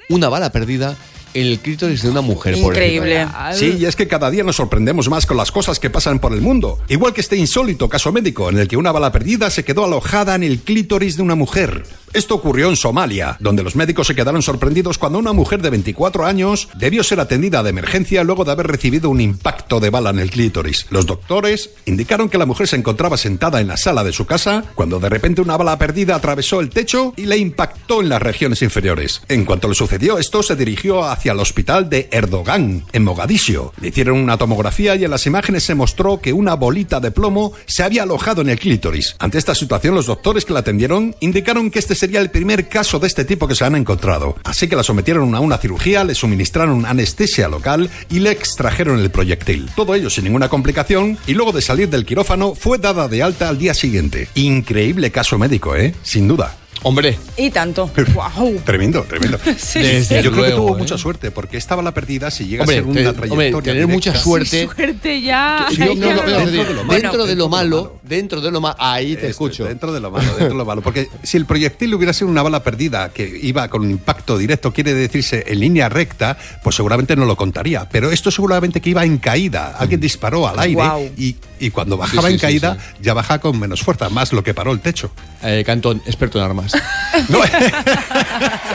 [0.10, 0.96] una bala perdida,
[1.34, 2.60] en el clítoris de una mujer.
[2.60, 3.54] pobrecita.
[3.54, 6.34] Sí, y es que cada día nos sorprendemos más con las cosas que pasan por
[6.34, 6.80] el mundo.
[6.88, 10.34] Igual que este insólito caso médico en el que una bala perdida se quedó alojada
[10.34, 11.84] en el clítoris de una mujer.
[12.14, 16.26] Esto ocurrió en Somalia, donde los médicos se quedaron sorprendidos cuando una mujer de 24
[16.26, 20.20] años debió ser atendida de emergencia luego de haber recibido un impacto de bala en
[20.20, 20.88] el clítoris.
[20.90, 24.64] Los doctores indicaron que la mujer se encontraba sentada en la sala de su casa
[24.76, 28.62] cuando de repente una bala perdida atravesó el techo y le impactó en las regiones
[28.62, 29.22] inferiores.
[29.28, 33.74] En cuanto le sucedió esto, se dirigió hacia el hospital de Erdogan, en Mogadiscio.
[33.82, 37.54] Le hicieron una tomografía y en las imágenes se mostró que una bolita de plomo
[37.66, 39.16] se había alojado en el clítoris.
[39.20, 43.00] Ante esta situación, los doctores que la atendieron indicaron que este sería el primer caso
[43.00, 44.36] de este tipo que se han encontrado.
[44.44, 49.12] Así que la sometieron a una cirugía, le suministraron anestesia local y le extrajeron el
[49.12, 49.70] proyectil.
[49.76, 53.50] Todo ello sin ninguna complicación y luego de salir del quirófano fue dada de alta
[53.50, 54.30] al día siguiente.
[54.36, 55.94] Increíble caso médico, ¿eh?
[56.04, 56.56] Sin duda.
[56.84, 57.18] Hombre.
[57.38, 57.90] Y tanto.
[58.66, 59.40] Tremendo, tremendo.
[59.58, 60.80] Sí, Desde Yo creo que tuvo ¿eh?
[60.80, 63.32] mucha suerte porque esta bala perdida, si llega Hombre, a ser una te- trayectoria.
[63.32, 64.66] hombre, tener mucha suerte.
[64.74, 65.66] Suerte ya.
[65.72, 66.94] Yo- no, no, pero, Dentro de lo malo.
[67.02, 69.66] dentro de lo malo, dentro de lo malo, ahí te escucho.
[69.66, 70.82] Dentro de lo malo, dentro de lo malo.
[70.82, 74.72] Porque si el proyectil hubiera sido una bala perdida que iba con un impacto directo,
[74.74, 77.88] quiere decirse en línea recta, pues seguramente no lo contaría.
[77.90, 79.76] Pero esto seguramente que iba en caída.
[79.78, 81.10] Alguien disparó al aire Guau.
[81.18, 84.44] y, y cuando bajaba sí, en sí, caída, ya baja con menos fuerza, más lo
[84.44, 85.12] que paró el techo.
[85.44, 86.67] Eh, Cantón, experto en armas.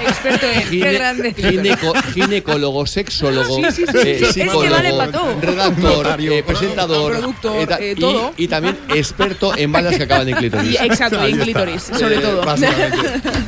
[0.07, 0.63] Experto en.
[0.69, 1.35] Gine- grande.
[1.35, 5.41] gineco- ginecólogo, sexólogo, Sí, sí, sí, eh, psicólogo, Es que vale pa' todo.
[5.41, 6.33] redactor, Notario.
[6.33, 8.33] eh, presentador, Productor, eh, y- todo.
[8.37, 10.81] Y, también experto en balas que acaban en clítoris.
[10.81, 11.45] Exacto, Ahí en está.
[11.45, 12.43] clítoris, sobre Eh, todo.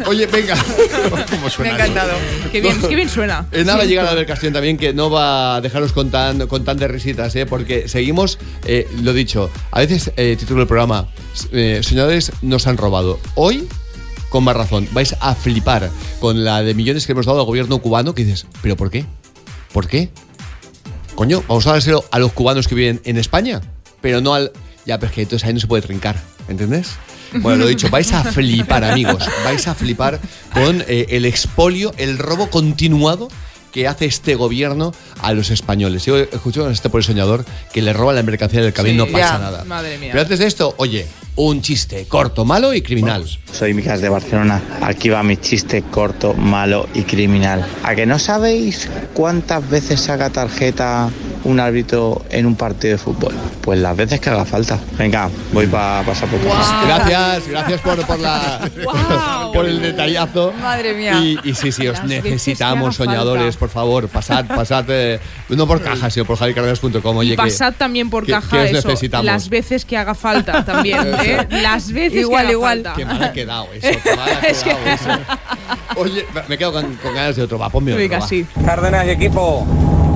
[0.07, 0.57] Oye, venga.
[1.31, 1.65] ¿Cómo Me ha eso?
[1.65, 2.13] encantado.
[2.53, 3.47] Qué bien, qué bien suena.
[3.53, 6.65] Eh, nada, llegar a ver Castellón también, que no va a dejaros con tan, con
[6.65, 7.47] tan de risitas, ¿eh?
[7.47, 11.09] porque seguimos, eh, lo dicho, a veces eh, título del programa,
[11.53, 13.19] eh, soñadores nos han robado.
[13.35, 13.67] Hoy,
[14.35, 17.79] con más razón, vais a flipar con la de millones que hemos dado al gobierno
[17.79, 19.05] cubano, que dices, ¿pero por qué?
[19.73, 20.09] ¿Por qué?
[21.15, 23.61] Coño, vamos a dárselo a los cubanos que viven en España,
[24.01, 24.51] pero no al...
[24.87, 26.91] Ya, pero es que entonces ahí no se puede trincar, ¿entendés?
[27.35, 29.25] Bueno, lo dicho, vais a flipar, amigos.
[29.45, 30.19] Vais a flipar
[30.53, 33.29] con eh, el expolio, el robo continuado
[33.71, 36.05] que hace este gobierno a los españoles.
[36.07, 39.13] Yo escucho a este por el soñador que le roban la mercancía del camino, Sí,
[39.13, 39.39] no pasa ya.
[39.39, 39.65] nada.
[39.65, 40.11] Madre mía.
[40.11, 41.07] Pero antes de esto, oye,
[41.37, 43.25] un chiste corto, malo y criminal.
[43.53, 44.61] Soy Micas de Barcelona.
[44.83, 47.67] Aquí va mi chiste corto, malo y criminal.
[47.83, 51.09] ¿A que no sabéis cuántas veces saca tarjeta
[51.45, 53.35] un árbitro en un partido de fútbol?
[53.63, 54.79] Pues las veces que haga falta.
[54.99, 56.83] Venga, voy para pasar por casa.
[56.87, 58.71] Gracias, gracias por, por la,
[59.53, 60.53] por el detallazo.
[60.61, 61.19] Madre mía.
[61.21, 63.59] Y, y sí, sí, os Las necesitamos, soñadores, falta.
[63.59, 65.19] por favor, pasad, pasad, eh,
[65.49, 67.17] no por caja, sino por javicardenas.com.
[67.19, 69.27] Oye, y que- pasad también por que- caja que os eso, necesitamos.
[69.27, 71.47] las veces que haga falta también, ¿eh?
[71.51, 72.83] Las veces Igual, que igual.
[72.83, 72.95] falta.
[72.97, 75.11] Qué mal ha quedado eso, qué mal ha Es que- quedado eso.
[75.97, 78.47] Oye, me- quedo con, con ganas de otro, va, ponme otro, sí.
[78.65, 79.65] Cárdenas y equipo,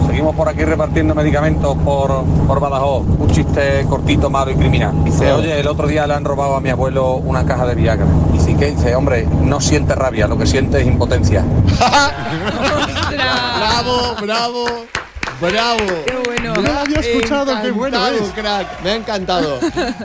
[0.09, 3.07] seguimos por aquí repartiendo medicamentos por, por Badajoz.
[3.07, 5.05] Un chiste cortito, malo y criminal.
[5.05, 8.07] Dice, oye, el otro día le han robado a mi abuelo una caja de Viagra.
[8.35, 11.45] Y sí que dice, hombre, no siente rabia, lo que siente es impotencia.
[13.11, 14.67] Bravo, bravo,
[15.41, 15.79] bravo.
[16.07, 16.55] Qué bueno.
[16.55, 18.23] No lo había escuchado, qué bueno es.
[18.35, 19.61] crack, me ha encantado.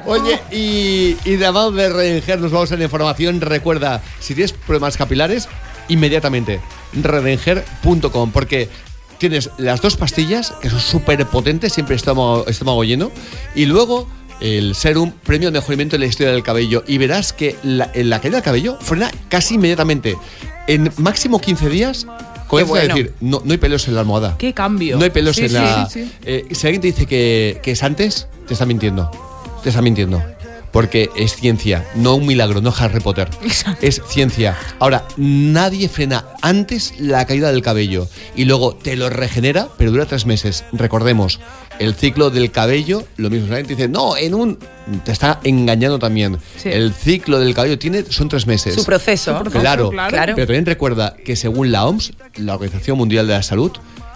[0.05, 3.41] Oye, y, y de mano de Redenger nos vamos a la información.
[3.41, 5.47] Recuerda, si tienes problemas capilares,
[5.87, 6.59] inmediatamente
[6.93, 8.69] redenger.com, porque
[9.17, 13.11] tienes las dos pastillas, que son súper potentes, siempre estómago, estómago lleno,
[13.55, 14.07] y luego
[14.41, 16.83] el serum premio de mejoramiento de la historia del cabello.
[16.87, 20.17] Y verás que la, en la caída del cabello frena casi inmediatamente.
[20.67, 22.07] En máximo 15 días,
[22.61, 22.93] comienza bueno.
[22.93, 24.35] a decir, no, no hay pelos en la almohada.
[24.37, 24.97] Qué cambio.
[24.97, 25.89] No hay pelos Sí, en sí, la.
[25.89, 26.11] sí.
[26.25, 29.09] Eh, si alguien te dice que, que es antes, te está mintiendo.
[29.63, 30.21] Te está mintiendo.
[30.73, 33.29] Porque es ciencia, no un milagro, no Harry Potter.
[33.79, 34.57] Es ciencia.
[34.79, 40.07] Ahora, nadie frena antes la caída del cabello y luego te lo regenera, pero dura
[40.07, 40.65] tres meses.
[40.73, 41.39] Recordemos,
[41.77, 43.47] el ciclo del cabello, lo mismo.
[43.47, 44.57] Alguien te dice, no, en un.
[45.05, 46.39] Te está engañando también.
[46.57, 46.69] Sí.
[46.69, 48.73] El ciclo del cabello tiene, son tres meses.
[48.73, 49.31] Su proceso.
[49.37, 50.33] Su proceso, Claro, claro.
[50.35, 53.71] Pero también recuerda que según la OMS, la Organización Mundial de la Salud,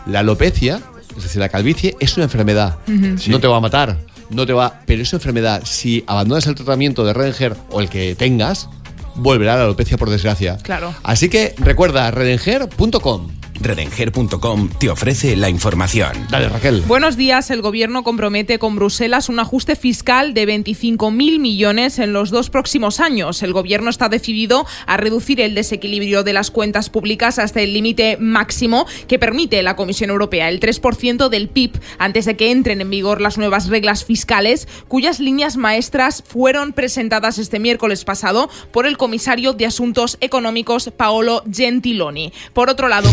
[0.08, 0.82] la alopecia
[1.16, 2.78] Es decir, la calvicie es una enfermedad.
[2.88, 3.30] Ujú.
[3.30, 3.98] No te va a matar,
[4.30, 4.82] no te va.
[4.86, 5.64] Pero es una enfermedad.
[5.66, 8.70] Si abandonas el tratamiento de Redenger o el que tengas,
[9.16, 10.58] volverá a la alopecia por desgracia.
[10.58, 10.94] Claro.
[11.04, 13.32] Así que recuerda, redenger.com.
[13.62, 16.28] Redenger.com te ofrece la información.
[16.30, 16.82] Dale, Raquel.
[16.88, 17.50] Buenos días.
[17.52, 23.00] El gobierno compromete con Bruselas un ajuste fiscal de 25.000 millones en los dos próximos
[23.00, 23.44] años.
[23.44, 28.18] El gobierno está decidido a reducir el desequilibrio de las cuentas públicas hasta el límite
[28.20, 32.90] máximo que permite la Comisión Europea, el 3% del PIB, antes de que entren en
[32.90, 38.98] vigor las nuevas reglas fiscales, cuyas líneas maestras fueron presentadas este miércoles pasado por el
[38.98, 42.32] comisario de Asuntos Económicos Paolo Gentiloni.
[42.54, 43.10] Por otro lado,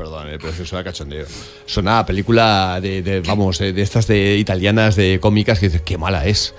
[0.00, 1.26] Perdón, eh, pero eso suena cachondeo.
[1.66, 5.82] Suena a película de, de, vamos, de, de estas de italianas, de cómicas, que dices,
[5.82, 6.54] qué mala es.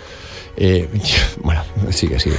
[0.58, 0.88] Eh,
[1.38, 2.38] bueno, sigue, sigue.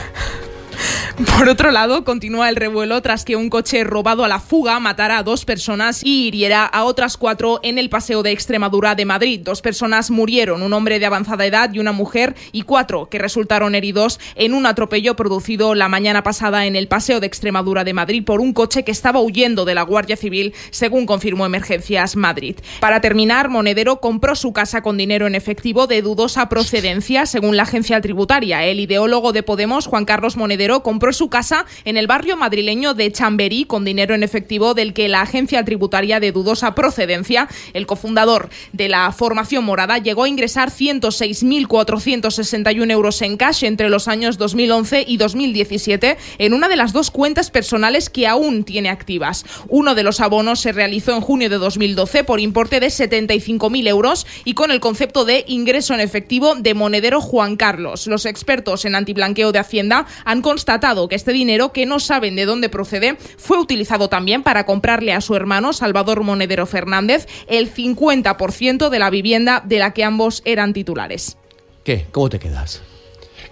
[1.38, 5.18] Por otro lado, continúa el revuelo tras que un coche robado a la fuga matara
[5.18, 9.40] a dos personas y hiriera a otras cuatro en el paseo de Extremadura de Madrid.
[9.42, 13.74] Dos personas murieron, un hombre de avanzada edad y una mujer, y cuatro que resultaron
[13.74, 18.24] heridos en un atropello producido la mañana pasada en el paseo de Extremadura de Madrid
[18.24, 22.56] por un coche que estaba huyendo de la Guardia Civil, según confirmó Emergencias Madrid.
[22.80, 27.64] Para terminar, Monedero compró su casa con dinero en efectivo de dudosa procedencia, según la
[27.64, 28.64] agencia tributaria.
[28.64, 33.10] El ideólogo de Podemos, Juan Carlos Monedero, compró su casa en el barrio madrileño de
[33.10, 38.50] Chamberí con dinero en efectivo del que la agencia tributaria de dudosa procedencia, el cofundador
[38.72, 45.04] de la formación morada, llegó a ingresar 106.461 euros en cash entre los años 2011
[45.06, 49.44] y 2017 en una de las dos cuentas personales que aún tiene activas.
[49.68, 54.26] Uno de los abonos se realizó en junio de 2012 por importe de 75.000 euros
[54.44, 58.06] y con el concepto de ingreso en efectivo de monedero Juan Carlos.
[58.06, 62.44] Los expertos en antiblanqueo de Hacienda han constatado que este dinero, que no saben de
[62.44, 68.90] dónde procede, fue utilizado también para comprarle a su hermano Salvador Monedero Fernández el 50%
[68.90, 71.38] de la vivienda de la que ambos eran titulares.
[71.84, 72.06] ¿Qué?
[72.12, 72.82] ¿Cómo te quedas?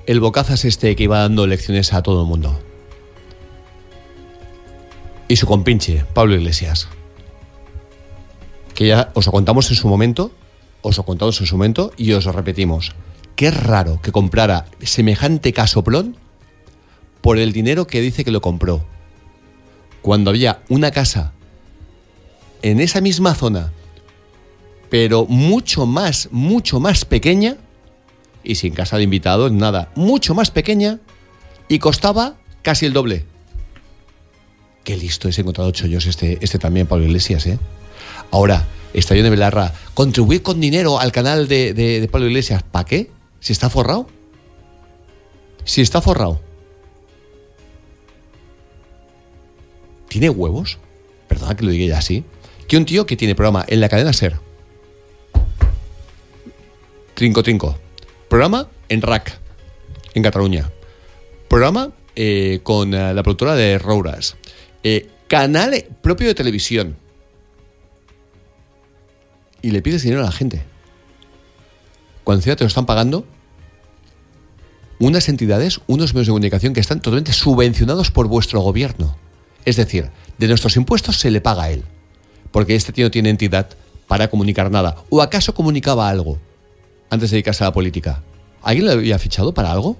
[0.04, 2.60] El bocazas este que iba dando lecciones a todo el mundo.
[5.26, 6.86] Y su compinche, Pablo Iglesias.
[8.74, 10.32] Que ya os lo contamos en su momento,
[10.82, 12.92] os lo contamos en su momento y os lo repetimos.
[13.36, 16.18] Qué raro que comprara semejante casoplón
[17.20, 18.84] por el dinero que dice que lo compró.
[20.02, 21.32] Cuando había una casa
[22.62, 23.72] en esa misma zona,
[24.88, 27.56] pero mucho más, mucho más pequeña,
[28.42, 30.98] y sin casa de invitados, nada, mucho más pequeña,
[31.68, 33.24] y costaba casi el doble.
[34.82, 37.58] Qué listo es encontrado chollos este, este también, Pablo Iglesias, ¿eh?
[38.30, 43.10] Ahora, Estadio de Belarra, contribuir con dinero al canal de Pablo Iglesias, ¿para qué?
[43.38, 44.08] ¿Si está forrado?
[45.64, 46.40] Si está forrado.
[50.10, 50.78] ¿Tiene huevos?
[51.28, 52.24] Perdona que lo diga ya así.
[52.66, 54.40] Que un tío que tiene programa en la cadena Ser.
[57.14, 57.78] Trinco Trinco.
[58.28, 59.38] Programa en RAC,
[60.14, 60.68] en Cataluña.
[61.48, 64.36] Programa eh, con eh, la productora de Rouras.
[64.82, 66.96] Eh, canal propio de televisión.
[69.62, 70.64] Y le pides dinero a la gente.
[72.24, 73.24] Cuando encima te lo están pagando
[74.98, 79.16] unas entidades, unos medios de comunicación que están totalmente subvencionados por vuestro gobierno.
[79.64, 81.84] Es decir, de nuestros impuestos se le paga a él.
[82.50, 83.68] Porque este tío no tiene entidad
[84.06, 84.96] para comunicar nada.
[85.08, 86.38] ¿O acaso comunicaba algo
[87.10, 88.22] antes de dedicarse a la política?
[88.62, 89.96] ¿Alguien le había fichado para algo?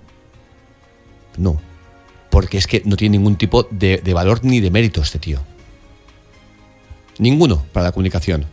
[1.37, 1.61] No.
[2.31, 5.41] Porque es que no tiene ningún tipo de, de valor ni de mérito este tío.
[7.19, 8.47] Ninguno para la comunicación.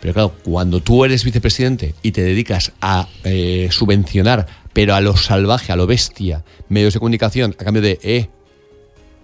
[0.00, 5.16] Pero claro, cuando tú eres vicepresidente y te dedicas a eh, subvencionar, pero a lo
[5.16, 8.28] salvaje, a lo bestia, medios de comunicación, a cambio de, eh,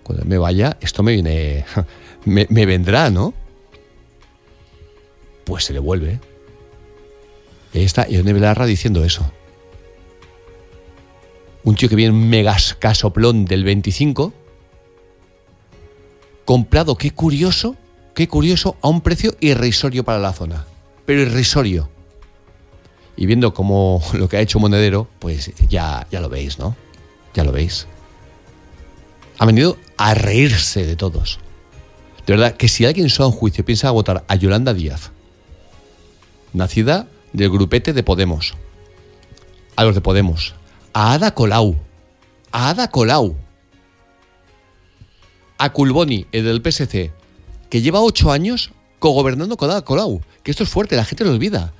[0.04, 1.64] cuando me vaya, esto me viene,
[2.24, 3.34] me, vendrá, ¿no?
[5.44, 6.20] Pues se le vuelve.
[7.72, 9.28] Y ahí está Ione Belarra diciendo eso.
[11.64, 14.32] Un tío que viene un megas casoplón del 25,
[16.44, 17.74] comprado, qué curioso,
[18.14, 20.66] qué curioso, a un precio irrisorio para la zona.
[21.06, 21.88] Pero irrisorio.
[23.16, 26.76] Y viendo cómo lo que ha hecho Monedero, pues ya, ya lo veis, ¿no?
[27.32, 27.86] Ya lo veis.
[29.38, 31.40] Ha venido a reírse de todos.
[32.26, 35.10] De verdad, que si alguien en su juicio piensa votar a Yolanda Díaz,
[36.52, 38.54] nacida del grupete de Podemos,
[39.76, 40.54] a los de Podemos,
[40.92, 41.76] a Ada Colau,
[42.52, 43.36] a Ada Colau,
[45.58, 47.12] a Culboni, el del PSC,
[47.68, 51.32] que lleva ocho años cogobernando con Ada Colau, que esto es fuerte, la gente lo
[51.32, 51.74] olvida.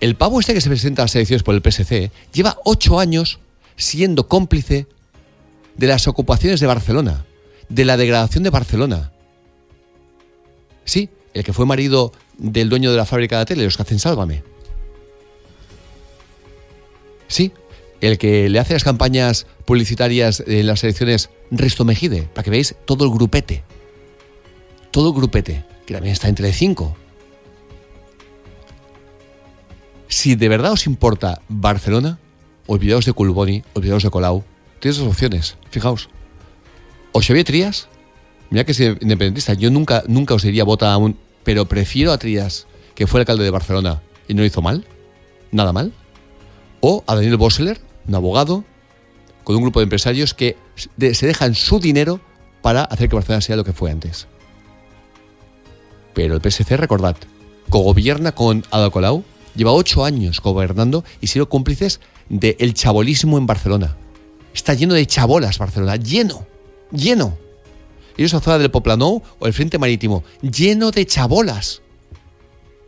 [0.00, 3.40] El pavo este que se presenta a las elecciones por el PSC lleva ocho años
[3.76, 4.86] siendo cómplice
[5.76, 7.26] de las ocupaciones de Barcelona,
[7.68, 9.12] de la degradación de Barcelona.
[10.84, 13.98] Sí, el que fue marido del dueño de la fábrica de tele, los que hacen
[13.98, 14.42] Sálvame.
[17.28, 17.52] Sí,
[18.00, 22.76] el que le hace las campañas publicitarias en las elecciones Risto Mejide, para que veáis
[22.84, 23.64] todo el grupete.
[24.90, 26.96] Todo el grupete, que también está entre cinco.
[30.08, 32.18] Si de verdad os importa Barcelona,
[32.66, 34.44] olvidaos de Culboni, olvidaos de Colau.
[34.80, 36.08] Tienes dos opciones, fijaos.
[37.12, 37.88] O Xavier Trías,
[38.50, 40.98] mira que es independentista, yo nunca, nunca os diría vota a.
[41.44, 44.84] Pero prefiero a Trías, que fue alcalde de Barcelona y no lo hizo mal,
[45.50, 45.92] nada mal.
[46.80, 48.64] O a Daniel Bosseler, un abogado,
[49.44, 52.20] con un grupo de empresarios que se dejan su dinero
[52.62, 54.26] para hacer que Barcelona sea lo que fue antes.
[56.14, 57.16] Pero el PSC, recordad,
[57.68, 59.24] cogobierna con Ada Colau,
[59.54, 63.96] lleva ocho años gobernando y sido cómplices del chabolismo en Barcelona.
[64.56, 66.46] Está lleno de chabolas Barcelona, lleno,
[66.90, 67.36] lleno.
[68.16, 71.82] Y esa zona del Poplanou o el Frente Marítimo, lleno de chabolas.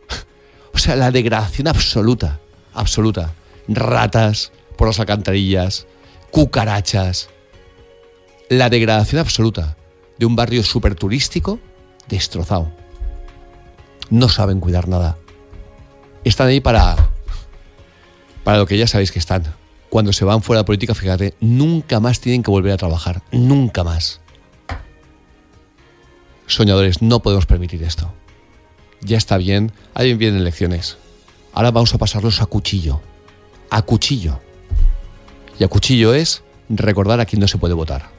[0.73, 2.39] O sea, la degradación absoluta,
[2.73, 3.33] absoluta.
[3.67, 5.85] Ratas por las alcantarillas,
[6.31, 7.29] cucarachas.
[8.49, 9.77] La degradación absoluta
[10.17, 11.59] de un barrio súper turístico
[12.07, 12.71] destrozado.
[14.09, 15.17] No saben cuidar nada.
[16.23, 16.95] Están ahí para,
[18.43, 19.58] para lo que ya sabéis que están.
[19.89, 23.23] Cuando se van fuera de la política, fíjate, nunca más tienen que volver a trabajar.
[23.31, 24.21] Nunca más.
[26.45, 28.13] Soñadores, no podemos permitir esto.
[29.01, 30.97] Ya está bien, ahí vienen elecciones.
[31.53, 33.01] Ahora vamos a pasarlos a cuchillo.
[33.69, 34.39] A cuchillo.
[35.59, 38.09] Y a cuchillo es recordar a quién no se puede votar.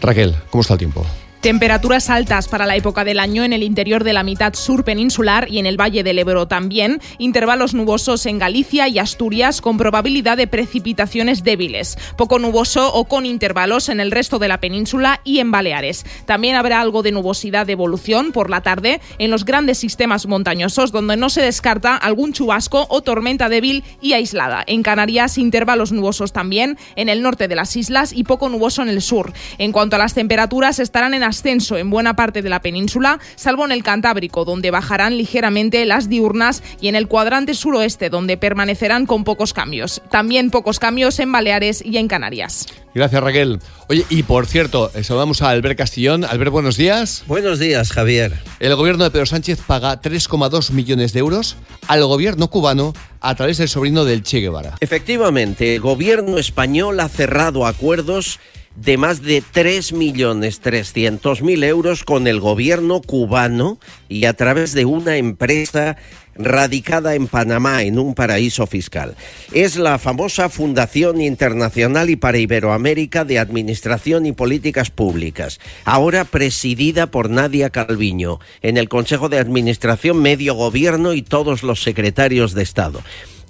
[0.00, 1.06] Raquel, ¿cómo está el tiempo?
[1.42, 5.50] Temperaturas altas para la época del año en el interior de la mitad sur peninsular
[5.50, 7.00] y en el Valle del Ebro también.
[7.18, 11.98] Intervalos nubosos en Galicia y Asturias con probabilidad de precipitaciones débiles.
[12.16, 16.06] Poco nuboso o con intervalos en el resto de la península y en Baleares.
[16.26, 20.92] También habrá algo de nubosidad de evolución por la tarde en los grandes sistemas montañosos
[20.92, 24.62] donde no se descarta algún chubasco o tormenta débil y aislada.
[24.64, 28.90] En Canarias intervalos nubosos también en el norte de las islas y poco nuboso en
[28.90, 29.32] el sur.
[29.58, 33.64] En cuanto a las temperaturas estarán en ascenso en buena parte de la península, salvo
[33.64, 39.06] en el Cantábrico, donde bajarán ligeramente las diurnas, y en el cuadrante suroeste, donde permanecerán
[39.06, 40.02] con pocos cambios.
[40.10, 42.66] También pocos cambios en Baleares y en Canarias.
[42.94, 43.58] Gracias, Raquel.
[43.88, 46.24] Oye, y por cierto, saludamos a Albert Castillón.
[46.24, 47.24] Albert, buenos días.
[47.26, 48.34] Buenos días, Javier.
[48.60, 51.56] El gobierno de Pedro Sánchez paga 3,2 millones de euros
[51.88, 54.76] al gobierno cubano a través del sobrino del Che Guevara.
[54.80, 58.38] Efectivamente, el gobierno español ha cerrado acuerdos
[58.76, 65.96] de más de 3.300.000 euros con el gobierno cubano y a través de una empresa
[66.34, 69.16] radicada en Panamá, en un paraíso fiscal.
[69.52, 77.08] Es la famosa Fundación Internacional y para Iberoamérica de Administración y Políticas Públicas, ahora presidida
[77.08, 82.62] por Nadia Calviño, en el Consejo de Administración, Medio Gobierno y todos los secretarios de
[82.62, 83.02] Estado.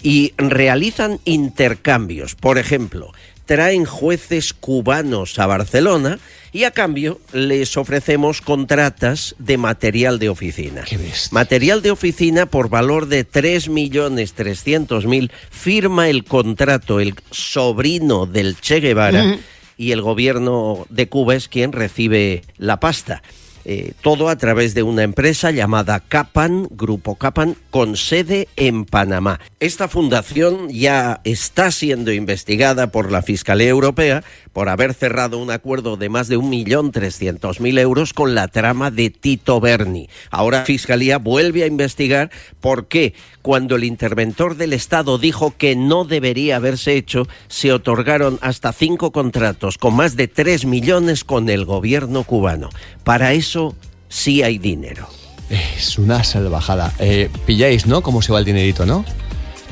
[0.02, 3.12] Y realizan intercambios, por ejemplo,
[3.46, 6.18] traen jueces cubanos a Barcelona
[6.52, 10.84] y a cambio les ofrecemos contratas de material de oficina.
[11.30, 19.38] Material de oficina por valor de 3.300.000 firma el contrato el sobrino del Che Guevara
[19.76, 23.22] y el gobierno de Cuba es quien recibe la pasta.
[23.64, 29.40] Eh, todo a través de una empresa llamada Capan, Grupo Capan, con sede en Panamá.
[29.60, 35.96] Esta fundación ya está siendo investigada por la Fiscalía Europea por haber cerrado un acuerdo
[35.96, 40.08] de más de 1.300.000 euros con la trama de Tito Berni.
[40.30, 46.04] Ahora Fiscalía vuelve a investigar por qué, cuando el interventor del Estado dijo que no
[46.04, 51.64] debería haberse hecho, se otorgaron hasta cinco contratos con más de 3 millones con el
[51.64, 52.70] gobierno cubano.
[53.04, 53.74] Para eso
[54.08, 55.08] sí hay dinero.
[55.50, 56.92] Es una salvajada.
[56.98, 58.02] Eh, pilláis, ¿no?
[58.02, 59.04] Cómo se va el dinerito, ¿no?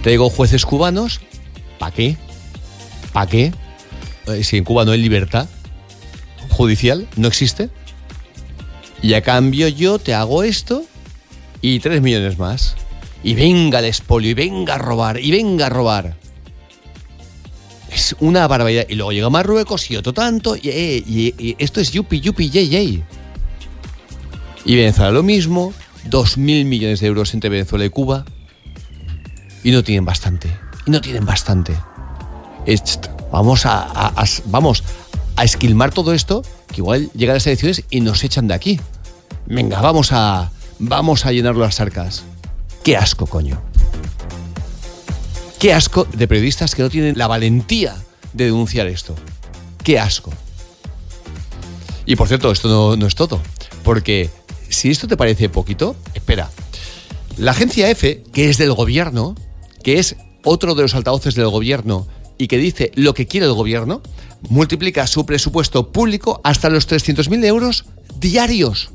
[0.03, 1.21] Traigo jueces cubanos.
[1.79, 2.17] ¿Para qué?
[3.13, 3.53] ¿Para qué?
[4.27, 5.49] Eh, si en Cuba no hay libertad
[6.51, 7.71] judicial, no existe.
[9.03, 10.85] Y a cambio yo te hago esto
[11.63, 12.77] y tres millones más.
[13.23, 16.17] Y venga el expolio, y venga a robar, y venga a robar.
[17.93, 18.87] Es una barbaridad.
[18.89, 20.57] Y luego llega Marruecos y otro tanto.
[20.57, 23.03] Y, eh, esto es yupi, yupi, yey, yey.
[24.65, 25.73] Y Venezuela lo mismo,
[26.09, 28.25] 2.000 millones de euros entre Venezuela y Cuba.
[29.65, 30.51] Y no tienen bastante.
[30.87, 31.75] Y no tienen bastante.
[33.33, 34.13] Vamos a-
[34.47, 34.83] vamos
[35.37, 38.81] a esquilmar todo esto, que igual llegan las elecciones y nos echan de aquí.
[39.47, 42.23] Venga, vamos a, vamos a llenar las arcas.
[42.85, 43.61] Qué asco, coño.
[45.59, 47.97] Qué asco de periodistas que no tienen la valentía
[48.33, 49.15] de denunciar esto.
[49.83, 50.33] Qué asco.
[52.07, 53.41] Y por cierto, esto no, no es todo,
[53.85, 54.31] porque
[54.71, 56.51] si esto te parece poquito, espera.
[57.37, 59.35] La agencia F, que es del gobierno,
[59.83, 62.07] que es otro de los altavoces del gobierno
[62.39, 64.03] y que dice lo que quiere el gobierno,
[64.49, 67.85] multiplica su presupuesto público hasta los 300.000 euros
[68.19, 68.91] diarios.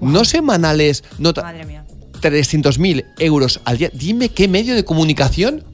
[0.00, 1.84] No semanales, no Madre mía.
[2.20, 3.90] 300.000 euros al día.
[3.92, 5.64] Dime qué medio de comunicación,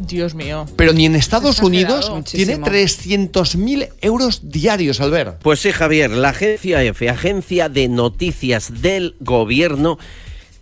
[0.00, 0.66] Dios mío.
[0.76, 2.66] pero ni en Estados Unidos tiene Muchísimo.
[2.66, 5.40] 300.000 euros diarios, Albert.
[5.42, 9.98] Pues sí, Javier, la agencia F, agencia de noticias del gobierno,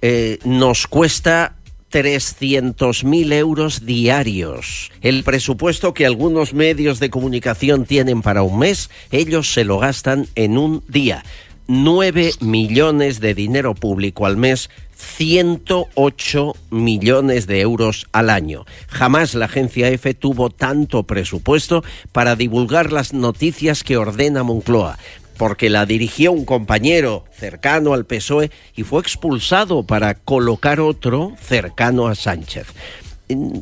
[0.03, 1.57] eh, nos cuesta
[1.95, 4.91] 300.000 euros diarios.
[5.01, 10.27] El presupuesto que algunos medios de comunicación tienen para un mes, ellos se lo gastan
[10.35, 11.25] en un día.
[11.67, 18.65] 9 millones de dinero público al mes, 108 millones de euros al año.
[18.89, 24.99] Jamás la agencia F tuvo tanto presupuesto para divulgar las noticias que ordena Moncloa,
[25.37, 32.07] porque la dirigió un compañero cercano al PSOE y fue expulsado para colocar otro cercano
[32.07, 32.67] a Sánchez.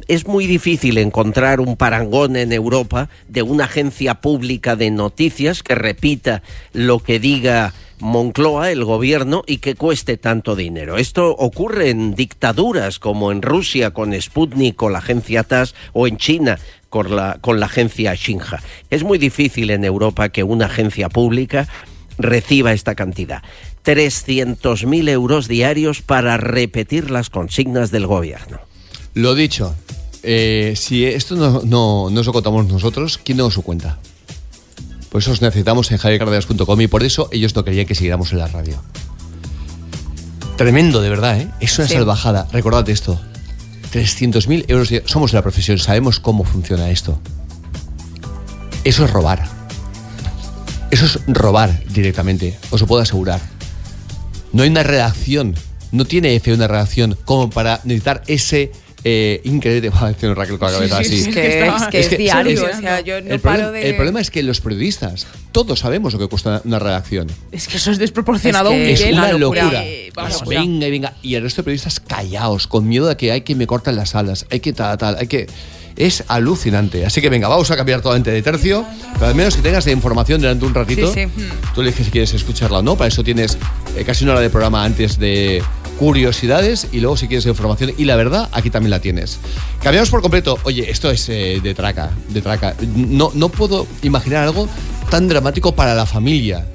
[0.09, 5.77] Es muy difícil encontrar un parangón en Europa de una agencia pública de noticias que
[5.77, 7.73] repita lo que diga
[8.03, 10.99] Moncloa, el gobierno, y que cueste tanto dinero.
[10.99, 16.17] Esto ocurre en dictaduras como en Rusia con Sputnik o la agencia TAS o en
[16.17, 18.61] China con la, con la agencia Shinja.
[18.91, 21.69] Es muy difícil en Europa que una agencia pública
[22.19, 23.43] reciba esta cantidad.
[23.85, 28.59] 300.000 euros diarios para repetir las consignas del gobierno.
[29.15, 29.77] Lo dicho,
[30.25, 34.01] eh, si esto no, no, no lo contamos nosotros, ¿quién nos lo cuenta?
[35.13, 38.39] Por eso os necesitamos en javiercardenas.com y por eso ellos no querían que siguiéramos en
[38.39, 38.83] la radio.
[40.57, 41.49] Tremendo, de verdad, ¿eh?
[41.61, 41.95] Es una Sí.
[41.95, 42.49] salvajada.
[42.51, 43.21] Recordad esto.
[43.91, 44.89] 300.000 euros.
[44.89, 47.21] de- Somos de la profesión, sabemos cómo funciona esto.
[48.85, 49.47] Eso es robar.
[50.91, 53.41] Eso es robar directamente, os lo puedo asegurar.
[54.53, 55.55] No hay una redacción,
[55.91, 58.73] no tiene F una redacción como para necesitar ese
[59.05, 59.91] eh, increíble.
[59.91, 61.23] Va a decir Raquel con la cabeza Sí, sí, así.
[61.25, 63.89] sí, es que es- que es diario, o sea, yo no el, paro problema, de-
[63.91, 67.27] el problema es que los periodistas, todos sabemos lo que cuesta una redacción.
[67.51, 69.15] Es que eso es desproporcionado a un Es nivel.
[69.15, 69.85] una locura.
[69.85, 71.15] Eh, Pues venga y venga.
[71.23, 74.15] Y el resto de periodistas callaos, con miedo de que hay que me cortan las
[74.15, 75.47] alas, hay que tal, tal, hay que.
[75.97, 77.05] Es alucinante.
[77.07, 78.85] Así que venga, vamos a cambiar totalmente de tercio.
[79.15, 81.13] Pero al menos que tengas de información durante un ratito.
[81.13, 81.49] Sí, sí.
[81.75, 82.97] Tú eliges si quieres escucharla o no.
[82.97, 83.59] Para eso tienes
[83.97, 85.63] eh, casi una hora de programa antes de
[85.99, 87.93] curiosidades y luego si quieres información.
[87.97, 89.39] Y la verdad, aquí también la tienes.
[89.83, 90.59] Cambiamos por completo.
[90.65, 92.75] Oye, esto es eh, de traca, de traca.
[92.97, 94.69] No, no puedo imaginar algo
[95.11, 96.67] tan dramático para la familia.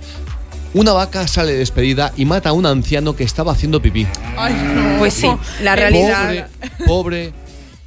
[0.74, 4.05] Una vaca sale despedida y mata a un anciano que estaba haciendo pipí.
[4.38, 4.99] Ay, no.
[4.99, 5.28] Pues sí,
[5.61, 6.49] la realidad.
[6.86, 7.34] Pobre, pobre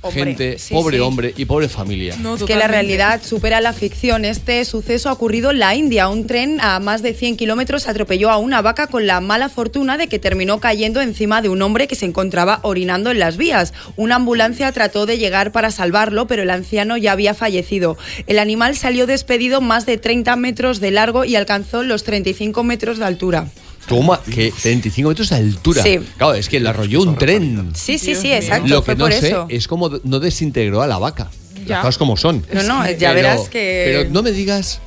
[0.03, 1.01] Hombre, gente, sí, pobre sí.
[1.03, 2.17] hombre y pobre familia.
[2.21, 4.25] No, Es que la realidad supera la ficción.
[4.25, 6.09] Este suceso ha ocurrido en la India.
[6.09, 9.99] Un tren a más de 100 kilómetros atropelló a una vaca con la mala fortuna
[9.99, 13.75] de que terminó cayendo encima de un hombre que se encontraba orinando en las vías.
[13.97, 17.99] Una ambulancia trató de llegar para salvarlo, pero el anciano ya había fallecido.
[18.27, 22.99] El animal salió despedido más de 30 metros de largo y alcanzó los 35 metros
[22.99, 23.49] de altura.
[23.87, 25.83] Toma, que 35 metros de altura.
[25.83, 25.99] Sí.
[26.17, 27.73] Claro, es que le arrolló un tren.
[27.75, 28.69] Sí, sí, sí, exacto.
[28.69, 29.47] Lo fue que no por sé eso.
[29.49, 31.31] es cómo no desintegró a la vaca.
[31.67, 31.77] Ya.
[31.77, 32.45] Las cosas como son.
[32.53, 34.81] No, no, ya verás que- Pero no me digas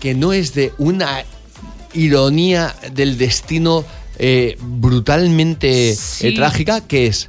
[0.00, 1.24] que no es de una
[1.92, 3.84] ironía del destino
[4.18, 7.28] eh, brutalmente eh, trágica, que es,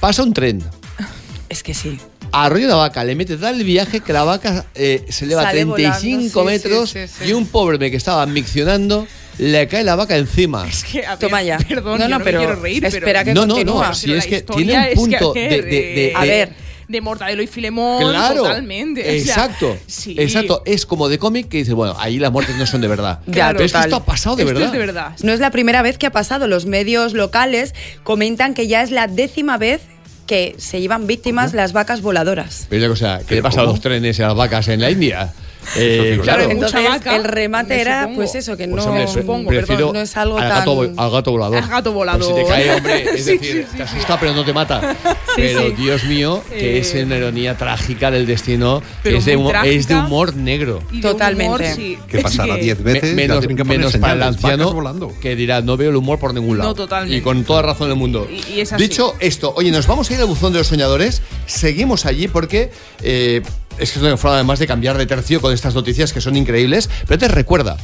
[0.00, 0.62] pasa un tren,
[1.48, 1.98] Es que sí.
[2.32, 6.40] arrolla la vaca, le mete tal viaje que la vaca eh, se eleva Sale 35
[6.42, 7.30] volando, sí, metros sí, sí, sí.
[7.30, 9.06] y un pobre me que estaba miccionando
[9.38, 10.66] le cae la vaca encima.
[10.68, 11.58] Es que, a ver, Toma ya.
[11.58, 13.88] Perdón, No, yo no, me pero quiero reír, espera pero- que No, no, continúa.
[13.88, 16.66] no, si Pero es que tiene un es que, punto de, de- de- A ver.
[16.88, 19.00] De Mortadelo y Filemón, Claro, totalmente.
[19.00, 20.14] o sea, exacto, sí.
[20.16, 20.62] exacto.
[20.64, 23.18] Es como de cómic que dices, bueno, ahí las muertes no son de verdad.
[23.26, 23.84] Ya, Pero es que total.
[23.86, 24.66] esto ha pasado de Esto verdad.
[24.68, 25.12] es de verdad.
[25.24, 26.46] No es la primera vez que ha pasado.
[26.46, 27.74] Los medios locales
[28.04, 29.80] comentan que ya es la décima vez
[30.28, 32.66] que se llevan víctimas las vacas voladoras.
[32.70, 33.72] Pero una cosa, ¿qué le pasa a cómo?
[33.72, 35.32] los trenes y a las vacas en la India?
[35.76, 38.16] Eh, claro, Entonces, vaca, el remate era, supongo.
[38.16, 40.58] pues eso, que Pues, no, hombre, supongo, prefiero perdón, no es algo al, tan...
[40.60, 41.56] gato, al gato volador.
[41.58, 42.34] Al gato Pues si volador.
[42.34, 43.82] te cae, hombre, es Sí, decir, sí, te sí.
[43.82, 44.96] asusta pero no te mata.
[45.34, 45.74] pero sí.
[45.76, 49.86] Dios mío, que Eh, es una ironía trágica del destino, pero es de, humor, es
[49.86, 50.06] de trágica.
[50.06, 50.82] humor negro.
[50.90, 51.46] De Totalmente.
[51.46, 51.98] humor, sí.
[52.08, 53.14] Que pasará que- 10 Me- veces.
[53.14, 53.64] menos que
[53.98, 55.12] para el anciano volando.
[55.20, 57.16] que dirá no veo el humor por ningún lado No, totalmente.
[57.16, 58.82] y con toda razón del mundo Y- y es así.
[58.82, 62.70] dicho esto oye nos vamos a ir al buzón de los soñadores seguimos allí porque
[63.02, 63.42] eh,
[63.78, 66.36] es que es una forma además de cambiar de tercio con estas noticias que son
[66.36, 67.76] increíbles pero te recuerda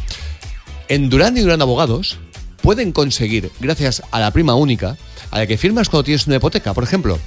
[0.88, 2.18] en Durán y Durán Abogados
[2.60, 4.96] pueden conseguir gracias a la prima única
[5.30, 7.18] a la que firmas cuando tienes una hipoteca por ejemplo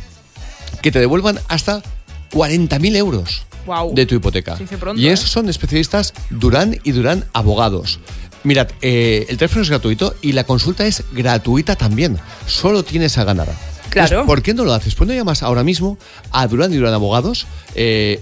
[0.82, 1.82] que te devuelvan hasta
[2.32, 3.94] 40.000 euros Guau.
[3.94, 4.56] de tu hipoteca.
[4.80, 5.14] Pronto, y ¿eh?
[5.14, 8.00] esos son especialistas Durán y Durán Abogados.
[8.44, 12.20] Mirad, eh, el teléfono es gratuito y la consulta es gratuita también.
[12.46, 13.48] Solo tienes a ganar.
[13.90, 14.08] Claro.
[14.08, 14.94] Entonces, ¿Por qué no lo haces?
[14.94, 15.98] Pues no llamas ahora mismo
[16.32, 18.22] a Durán y Durán Abogados, eh,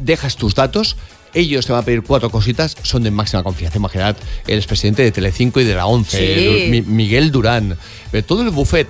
[0.00, 0.96] dejas tus datos,
[1.34, 3.78] ellos te van a pedir cuatro cositas, son de máxima confianza.
[3.78, 6.24] Imaginad, el expresidente de Telecinco y de la 11, Sí.
[6.26, 7.76] eh, Mi- Miguel Durán,
[8.12, 8.88] eh, todo el buffet.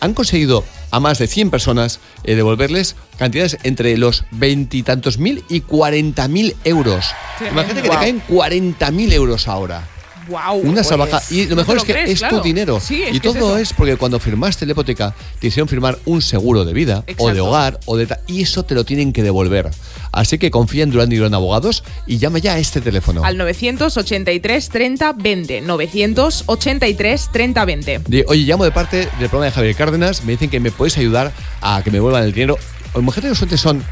[0.00, 5.60] Han conseguido a más de 100 personas eh, devolverles cantidades entre los veintitantos mil y
[5.62, 7.06] cuarenta mil euros.
[7.40, 9.88] Imagínate que te caen 40 mil euros ahora.
[10.28, 10.60] Wow.
[10.62, 11.20] Una salvaja.
[11.30, 12.80] Y lo mejor es que es tu dinero.
[12.80, 16.22] Sí, es y es todo es, porque cuando firmaste la hipoteca, te hicieron firmar un
[16.22, 19.70] seguro de vida o de hogar o de y eso te lo tienen que devolver.
[20.14, 23.24] Así que confía en Durán y Durán Abogados y llama ya a este teléfono.
[23.24, 25.60] Al 983 30 20.
[25.60, 28.00] 983 30 20.
[28.06, 30.96] Di, Oye, llamo de parte del programa de Javier Cárdenas, me dicen que me podéis
[30.98, 32.56] ayudar a que me vuelvan el dinero.
[32.94, 33.84] Imagínate que los sueltes son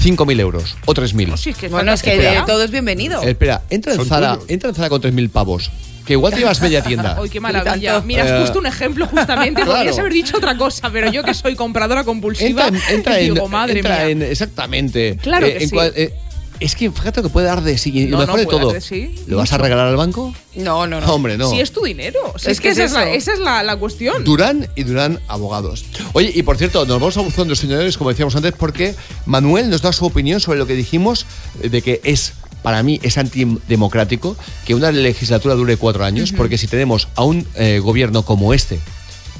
[0.00, 1.36] 5.000 euros o 3.000.
[1.36, 3.22] Sí, es que Bueno, es que eh, todo es bienvenido.
[3.22, 5.70] Espera, entra en Son Zara, entra en Zara con 3.000 pavos.
[6.06, 7.16] Que igual te llevas media tienda.
[7.22, 8.00] Ay, qué maravilla.
[8.02, 9.62] Mira, has Eh, puesto un ejemplo justamente.
[9.64, 9.72] claro.
[9.78, 13.50] Podrías haber dicho otra cosa, pero yo que soy compradora compulsiva, entra en, entra en-
[13.50, 14.08] madre entra mía.
[14.10, 15.16] en- exactamente.
[15.22, 15.74] Claro Eh, que en sí.
[15.74, 16.14] cual- eh,
[16.60, 17.90] es que fíjate lo que puede dar de sí.
[17.92, 19.96] Y No, lo no, mejor de todo, dar de sí, ¿lo vas a regalar al
[19.96, 20.32] banco?
[20.54, 21.12] No, no, no.
[21.12, 21.50] Hombre, no.
[21.50, 22.20] Si es tu dinero.
[22.36, 24.22] Si Es es, que que es esa, es la, esa es la, la cuestión.
[24.24, 25.84] Durán y Durán Abogados.
[26.12, 28.94] Oye, y por cierto, nos vamos a buzón de los señores, como decíamos antes, porque
[29.26, 31.26] Manuel nos da su opinión sobre lo que dijimos
[31.60, 32.34] eh, de que es,
[32.64, 37.46] para mí, es antidemocrático que una legislatura dure cuatro años, porque si tenemos a un
[37.56, 38.78] eh, gobierno como este,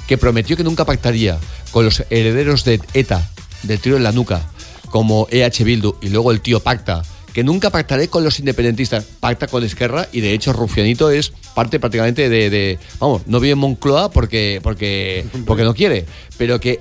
[0.06, 1.38] que prometió que nunca pactaría
[1.70, 3.26] con los herederos de ETA,
[3.62, 4.42] del tiro en la nuca,
[4.90, 7.02] como EH Bildu, y luego el tío pacta,
[7.32, 11.80] que nunca pactaré con los independentistas, pacta con Esquerra, y de hecho Rufianito es parte
[11.80, 16.04] prácticamente de, de- vamos, no vive en Moncloa porque, porque, porque no quiere,
[16.36, 16.78] pero que,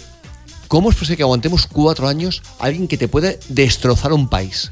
[0.67, 4.71] ¿cómo es posible que aguantemos cuatro años a alguien que te puede destrozar un país?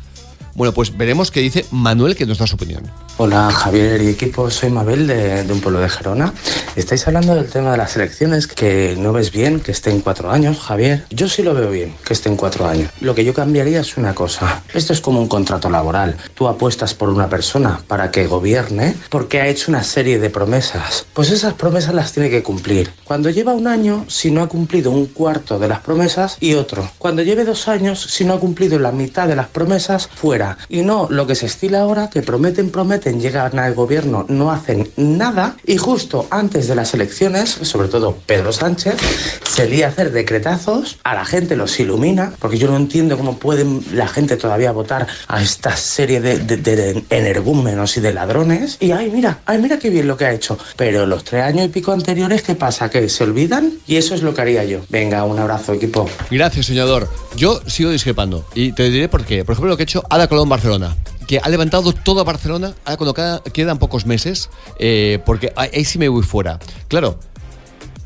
[0.54, 2.84] Bueno, pues veremos qué dice Manuel, que nos da su opinión.
[3.18, 6.34] Hola Javier y equipo, soy Mabel de, de un pueblo de Gerona.
[6.76, 10.60] Estáis hablando del tema de las elecciones, que no ves bien que estén cuatro años,
[10.60, 11.06] Javier.
[11.10, 12.90] Yo sí lo veo bien, que estén cuatro años.
[13.00, 14.64] Lo que yo cambiaría es una cosa.
[14.74, 16.18] Esto es como un contrato laboral.
[16.34, 21.06] Tú apuestas por una persona para que gobierne porque ha hecho una serie de promesas.
[21.14, 22.92] Pues esas promesas las tiene que cumplir.
[23.04, 26.90] Cuando lleva un año, si no ha cumplido un cuarto de las promesas, y otro.
[26.98, 30.41] Cuando lleve dos años, si no ha cumplido la mitad de las promesas, fuera.
[30.70, 34.90] Y no lo que se estila ahora, que prometen, prometen, llegan al gobierno, no hacen
[34.98, 38.96] nada, y justo antes de las elecciones, sobre todo Pedro Sánchez,
[39.50, 43.38] se lía a hacer decretazos, a la gente los ilumina, porque yo no entiendo cómo
[43.38, 48.78] pueden la gente todavía votar a esta serie de, de- de energúmenos y de ladrones,
[48.80, 50.58] y ay, mira, ay, mira qué bien lo que ha hecho.
[50.76, 52.90] Pero los tres años y pico anteriores, ¿qué pasa?
[52.90, 53.74] ¿Que se olvidan?
[53.88, 54.80] Y eso es lo que haría yo.
[54.90, 56.10] Venga, un abrazo, equipo.
[56.30, 57.10] Gracias, soñador.
[57.36, 58.46] Yo sigo discrepando.
[58.56, 59.44] Y te diré por qué.
[59.46, 60.96] Por ejemplo, lo que ha hecho Ada Colón Barcelona.
[61.28, 66.00] Que ha levantado toda Barcelona, ahora cuando queda- quedan pocos meses, eh, porque ahí sí
[66.00, 66.58] me voy fuera.
[66.88, 67.20] Claro,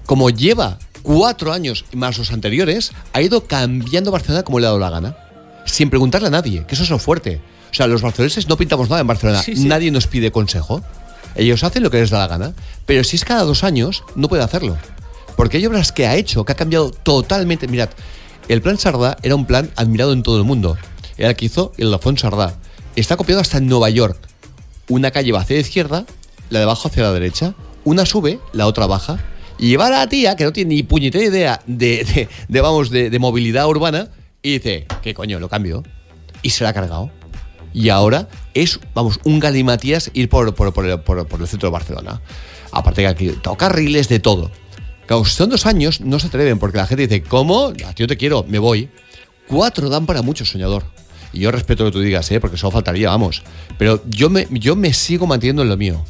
[0.07, 4.79] como lleva cuatro años más los anteriores, ha ido cambiando Barcelona como le ha dado
[4.79, 5.15] la gana.
[5.65, 7.39] Sin preguntarle a nadie, que eso es lo fuerte.
[7.71, 9.43] O sea, los barceloneses no pintamos nada en Barcelona.
[9.43, 9.65] Sí, sí.
[9.67, 10.81] Nadie nos pide consejo.
[11.35, 12.53] Ellos hacen lo que les da la gana.
[12.87, 14.75] Pero si es cada dos años, no puede hacerlo.
[15.35, 17.67] Porque hay obras que ha hecho, que ha cambiado totalmente.
[17.67, 17.89] Mirad,
[18.47, 20.75] el plan Sardá era un plan admirado en todo el mundo.
[21.17, 22.57] Era el que hizo el Alfonso Sardá.
[22.95, 24.17] Está copiado hasta en Nueva York.
[24.87, 26.05] Una calle va hacia la izquierda,
[26.49, 27.55] la de abajo hacia la derecha.
[27.83, 29.19] Una sube, la otra baja.
[29.57, 32.89] Y lleva a la tía, que no tiene ni puñetera idea de, de- de, vamos,
[32.89, 34.09] de, movilidad urbana,
[34.41, 35.39] y dice, ¿qué coño?
[35.39, 35.83] Lo cambio.
[36.41, 37.09] Y se la ha cargado.
[37.73, 42.21] Y ahora es, vamos, un galimatías ir por, por, por por- el centro de Barcelona.
[42.71, 44.51] Aparte que aquí toca carriles de todo.
[45.07, 47.71] Claro, son dos años, no se atreven, porque la gente dice, ¿cómo?
[47.99, 48.89] No te quiero, me voy.
[49.47, 50.83] Cuatro dan para mucho, soñador.
[51.35, 52.39] Y yo respeto lo que tú digas, ¿eh?
[52.39, 53.43] porque solo faltaría, vamos.
[53.77, 56.03] Pero yo me, yo me sigo manteniendo en lo mío.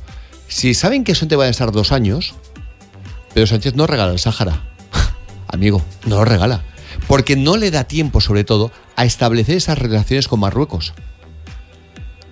[0.47, 2.35] Si saben que eso te va a estar dos años,
[3.33, 4.61] Pedro Sánchez no regala el Sáhara.
[5.47, 6.63] Amigo, no lo regala.
[7.07, 10.93] Porque no le da tiempo, sobre todo, a establecer esas relaciones con Marruecos.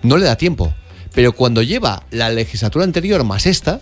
[0.02, 0.72] No le da tiempo.
[1.14, 3.80] Pero cuando lleva la legislatura anterior más esta,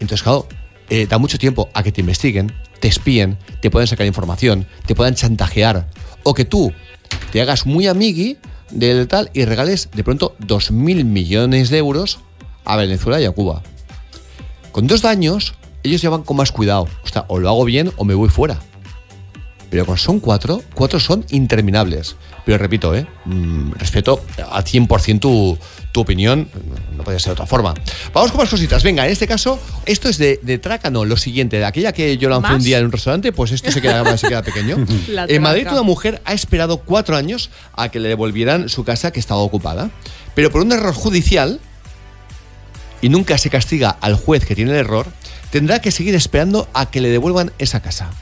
[0.00, 0.48] entonces, claro,
[0.88, 4.94] eh, da mucho tiempo a que te investiguen, te espíen, te puedan sacar información, te
[4.94, 5.86] puedan chantajear.
[6.22, 6.72] O que tú
[7.32, 8.38] te hagas muy amigui
[8.70, 12.20] del tal y regales de pronto 2.000 millones de euros
[12.64, 13.62] a Venezuela y a Cuba.
[14.72, 16.88] Con dos años, ellos ya van con más cuidado.
[17.04, 18.58] O sea, o lo hago bien o me voy fuera.
[19.74, 22.14] Pero cuando son cuatro, cuatro son interminables.
[22.46, 23.08] Pero repito, ¿eh?
[23.24, 25.58] Mm, respeto al 100% tu,
[25.90, 26.48] tu opinión,
[26.96, 27.74] no puede ser de otra forma.
[28.12, 28.84] Vamos con más cositas.
[28.84, 31.58] Venga, en este caso, esto es de, de Trácano, lo siguiente.
[31.58, 34.28] De aquella que yo lancé un día en un restaurante, pues esto se queda, se
[34.28, 34.76] queda pequeño.
[35.08, 39.10] La en Madrid, una mujer ha esperado cuatro años a que le devolvieran su casa
[39.10, 39.90] que estaba ocupada.
[40.36, 41.58] Pero por un error judicial,
[43.02, 45.08] y nunca se castiga al juez que tiene el error,
[45.50, 48.12] tendrá que seguir esperando a que le devuelvan esa casa.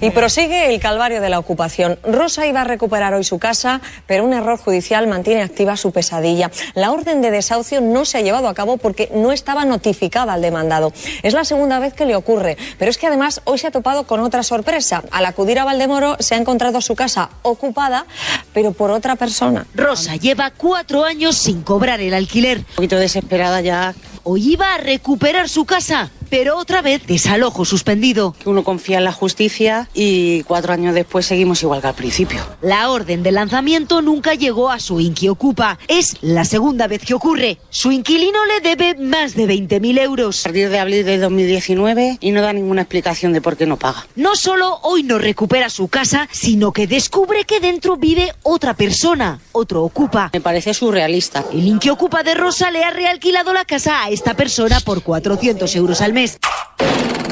[0.00, 1.98] Y prosigue el calvario de la ocupación.
[2.02, 6.50] Rosa iba a recuperar hoy su casa, pero un error judicial mantiene activa su pesadilla.
[6.74, 10.42] La orden de desahucio no se ha llevado a cabo porque no estaba notificada al
[10.42, 10.92] demandado.
[11.22, 14.04] Es la segunda vez que le ocurre, pero es que además hoy se ha topado
[14.04, 15.04] con otra sorpresa.
[15.10, 18.06] Al acudir a Valdemoro se ha encontrado su casa ocupada,
[18.52, 19.66] pero por otra persona.
[19.74, 22.58] Rosa lleva cuatro años sin cobrar el alquiler.
[22.58, 23.94] Un poquito desesperada ya.
[24.24, 28.34] Hoy iba a recuperar su casa, pero otra vez desalojo suspendido.
[28.46, 32.40] Uno confía en la justicia y cuatro años después seguimos igual que al principio.
[32.62, 35.78] La orden de lanzamiento nunca llegó a su inquiocupa.
[35.88, 37.58] Es la segunda vez que ocurre.
[37.68, 40.40] Su inquilino le debe más de 20.000 euros.
[40.40, 43.76] A partir de abril de 2019 y no da ninguna explicación de por qué no
[43.76, 44.06] paga.
[44.16, 49.38] No solo hoy no recupera su casa, sino que descubre que dentro vive otra persona,
[49.52, 50.30] otro ocupa.
[50.32, 51.44] Me parece surrealista.
[51.52, 56.00] El inquiocupa de Rosa le ha realquilado la casa a esta persona por 400 euros
[56.00, 56.21] al mes.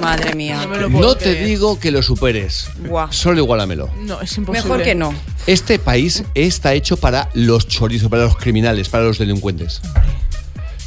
[0.01, 0.66] Madre mía.
[0.88, 2.70] No te digo que lo superes.
[3.11, 3.91] Solo igualamelo.
[3.99, 4.68] No, es imposible.
[4.68, 5.14] Mejor que no.
[5.47, 9.80] Este país está hecho para los chorizos, para los criminales, para los delincuentes.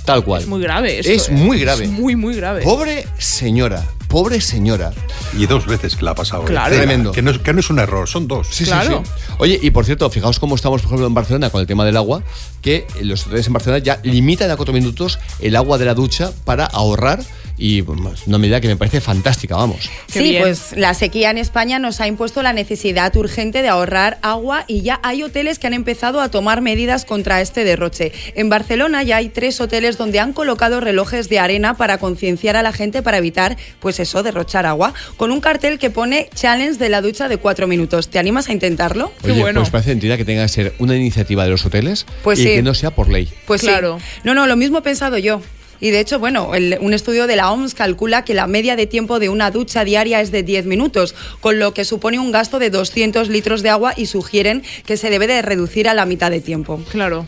[0.06, 0.42] Tal cual.
[0.42, 1.32] Es muy grave esto, Es ¿eh?
[1.32, 1.86] muy grave.
[1.86, 2.62] Es muy, muy grave.
[2.64, 3.84] Pobre señora.
[4.10, 4.92] Pobre señora.
[5.38, 6.44] Y dos veces que la ha pasado.
[6.44, 6.68] Claro.
[6.68, 7.12] Encima, Tremendo.
[7.14, 8.48] Que no, es, que no es un error, son dos.
[8.52, 8.94] Sí, sí, sí.
[9.38, 11.98] Oye, y por cierto, fijaos cómo estamos, por ejemplo, en Barcelona con el tema del
[11.98, 12.22] agua,
[12.62, 16.32] que los hoteles en Barcelona ya limitan a cuatro minutos el agua de la ducha
[16.44, 17.24] para ahorrar
[17.58, 19.90] y pues, una medida que me parece fantástica, vamos.
[20.08, 24.66] Sí, pues la sequía en España nos ha impuesto la necesidad urgente de ahorrar agua
[24.68, 28.12] y ya hay hoteles que han empezado a tomar medidas contra este derroche.
[28.36, 32.64] En Barcelona ya hay tres hoteles donde han colocado relojes de arena para concienciar a
[32.64, 36.90] la gente para evitar, pues eso, derrochar agua, con un cartel que pone challenge de
[36.90, 38.10] la ducha de cuatro minutos.
[38.10, 39.12] ¿Te animas a intentarlo?
[39.24, 42.44] Oye, pues parece mentira que tenga que ser una iniciativa de los hoteles Pues y
[42.44, 42.50] sí.
[42.50, 43.30] que no sea por ley.
[43.46, 44.00] Pues claro.
[44.24, 45.42] No, no, lo mismo he pensado yo.
[45.80, 48.88] Y de hecho, bueno, el- un estudio de la OMS calcula que la media de
[48.88, 52.60] tiempo de una ducha diaria es de 10 minutos, con lo que supone un gasto
[52.60, 56.32] de 200 litros de agua y sugieren que se debe de reducir a la mitad
[56.32, 56.82] de tiempo.
[56.92, 57.28] Claro.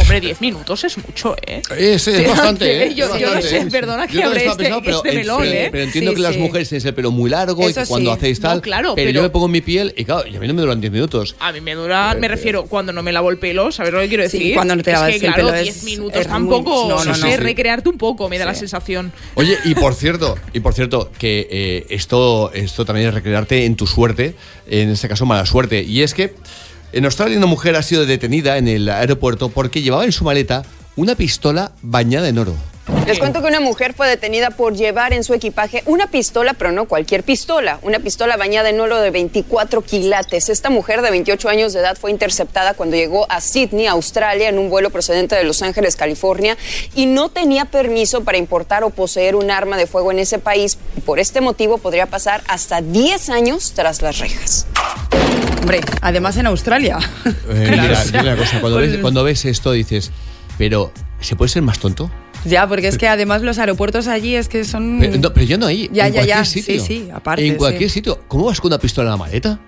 [0.00, 1.60] Hombre, 10 minutos es mucho, ¿eh?
[1.76, 2.94] Es, es Te- bastante, ¿eh?
[2.94, 5.68] Yo, Es yo no sé, perdona que estaba este, pensando, pero, este melón, ¿eh?
[5.70, 8.16] pero entiendo Sí, que las mujeres tenéis el pelo muy largo y que cuando sí.
[8.16, 8.56] hacéis tal.
[8.56, 10.48] No, claro, pero, pero- yo me pongo en mi piel y claro, y a mí
[10.48, 11.36] no me duran 10 minutos.
[11.40, 14.08] A mí me dura, me refiero, cuando no me lavo el pelo, ¿sabes lo que
[14.08, 14.54] quiero Sí, decir?
[14.54, 16.88] cuando no te es lavas que, el claro, pelo es- 10 minutos es muy- tampoco,
[16.88, 19.12] no, no, no sé, recrearte un poco, me da la sensación.
[19.34, 23.76] Oye, y por cierto, y por cierto, que eh, esto, esto también es recrearte en
[23.76, 24.34] tu suerte,
[24.68, 25.82] en este caso mala suerte.
[25.82, 26.32] Y es que
[26.92, 30.62] en Australia una mujer ha sido detenida en el aeropuerto porque llevaba en su maleta
[30.98, 32.54] una pistola bañada en oro.
[33.06, 36.72] Les cuento que una mujer fue detenida por llevar en su equipaje una pistola, pero
[36.72, 40.48] no cualquier pistola, una pistola bañada en oro de 24 quilates.
[40.48, 44.58] Esta mujer de 28 años de edad fue interceptada cuando llegó a Sydney, Australia, en
[44.58, 46.58] un vuelo procedente de Los Ángeles, California,
[46.96, 50.78] y no tenía permiso para importar o poseer un arma de fuego en ese país.
[51.06, 54.66] Por este motivo podría pasar hasta 10 años tras las rejas.
[55.60, 56.98] Hombre, además en Australia.
[57.24, 60.10] Eh, mira, una cosa, cuando ves, cuando ves esto dices,
[60.58, 62.10] pero ¿se puede ser más tonto?
[62.44, 64.98] Ya, porque es que además los aeropuertos allí es que son...
[65.00, 65.88] Pero, no, pero yo no ahí.
[65.92, 66.34] Ya, en ya, ya.
[66.36, 66.84] cualquier Sí, sitio.
[66.84, 67.94] sí, aparte, En cualquier sí.
[67.94, 68.20] sitio.
[68.28, 69.58] ¿Cómo vas con una pistola en la maleta?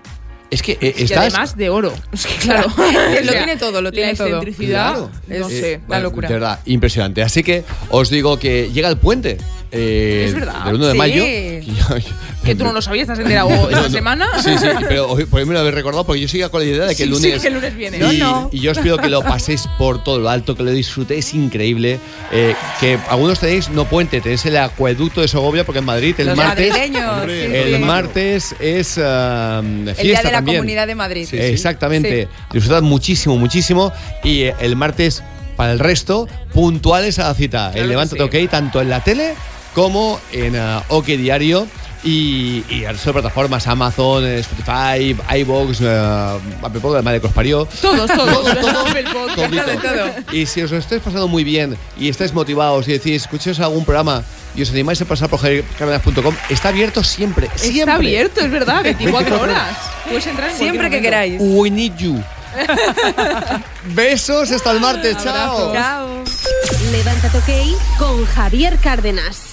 [0.49, 1.17] Es que eh, Y estás.
[1.33, 1.93] además de oro.
[2.13, 2.67] Es que claro.
[3.23, 4.27] lo tiene todo, lo tiene la todo.
[4.27, 5.11] excentricidad, Claro.
[5.27, 5.73] no Es- sé.
[5.73, 6.27] Eh, la locura.
[6.27, 7.21] De verdad, impresionante.
[7.23, 9.37] Así que os digo que llega el puente.
[9.71, 10.65] Eh, Es verdad.
[10.65, 10.97] Del 1 de Sí.
[10.97, 11.23] mayo.
[12.43, 13.89] Que tú no lo sabías, ¿estás enterado No, esta no.
[13.91, 14.27] semana?
[14.41, 16.65] Sí, sí, pero hoy por ahí me lo habéis recordado porque yo sigo con la
[16.67, 17.41] idea de que el Sí, sí, lunes.
[17.43, 17.97] que el lunes viene.
[18.13, 20.71] Y, No, y yo os pido que lo paséis por todo lo alto, que lo
[20.71, 21.99] disfrutéis increíble.
[22.31, 26.27] eh, que algunos tenéis no puente, tenéis el acueducto de Segovia porque en Madrid el
[26.27, 26.73] Los martes.
[27.27, 30.57] el martes es ah, fiesta El Día de la también.
[30.57, 31.27] Comunidad de Madrid.
[31.31, 32.27] Exactamente.
[32.51, 33.93] Disfrutad muchísimo, muchísimo.
[34.23, 35.21] Y eh, el martes,
[35.55, 37.69] para el resto, puntuales a la cita.
[37.69, 39.33] Claro el Levántate OK, tanto en la tele
[39.73, 41.67] como en ah, OK Diario.
[42.03, 47.33] Y, y resto de plataformas, Amazon, eh, Spotify, iVoox, uh, Apple Podcast, madre que os
[47.33, 47.67] parió.
[47.79, 48.43] Todos, todos.
[48.43, 49.65] Todo, todo, Apple Podcast, todito.
[49.67, 50.33] de todo.
[50.33, 53.85] Y si os lo estáis pasando muy bien y estáis motivados y decís, escuchéis algún
[53.85, 54.23] programa
[54.55, 57.81] y os animáis a pasar por javiercardenas.com, está abierto siempre, siempre.
[57.81, 59.77] Está abierto, es verdad, 24 horas.
[60.05, 61.39] Puedes entrar en Siempre que queráis.
[61.39, 62.19] We need you.
[63.93, 65.71] Besos, hasta el martes, chao.
[65.71, 66.23] Chao.
[66.91, 69.50] Levántate ok con Javier Cárdenas.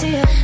[0.00, 0.37] idea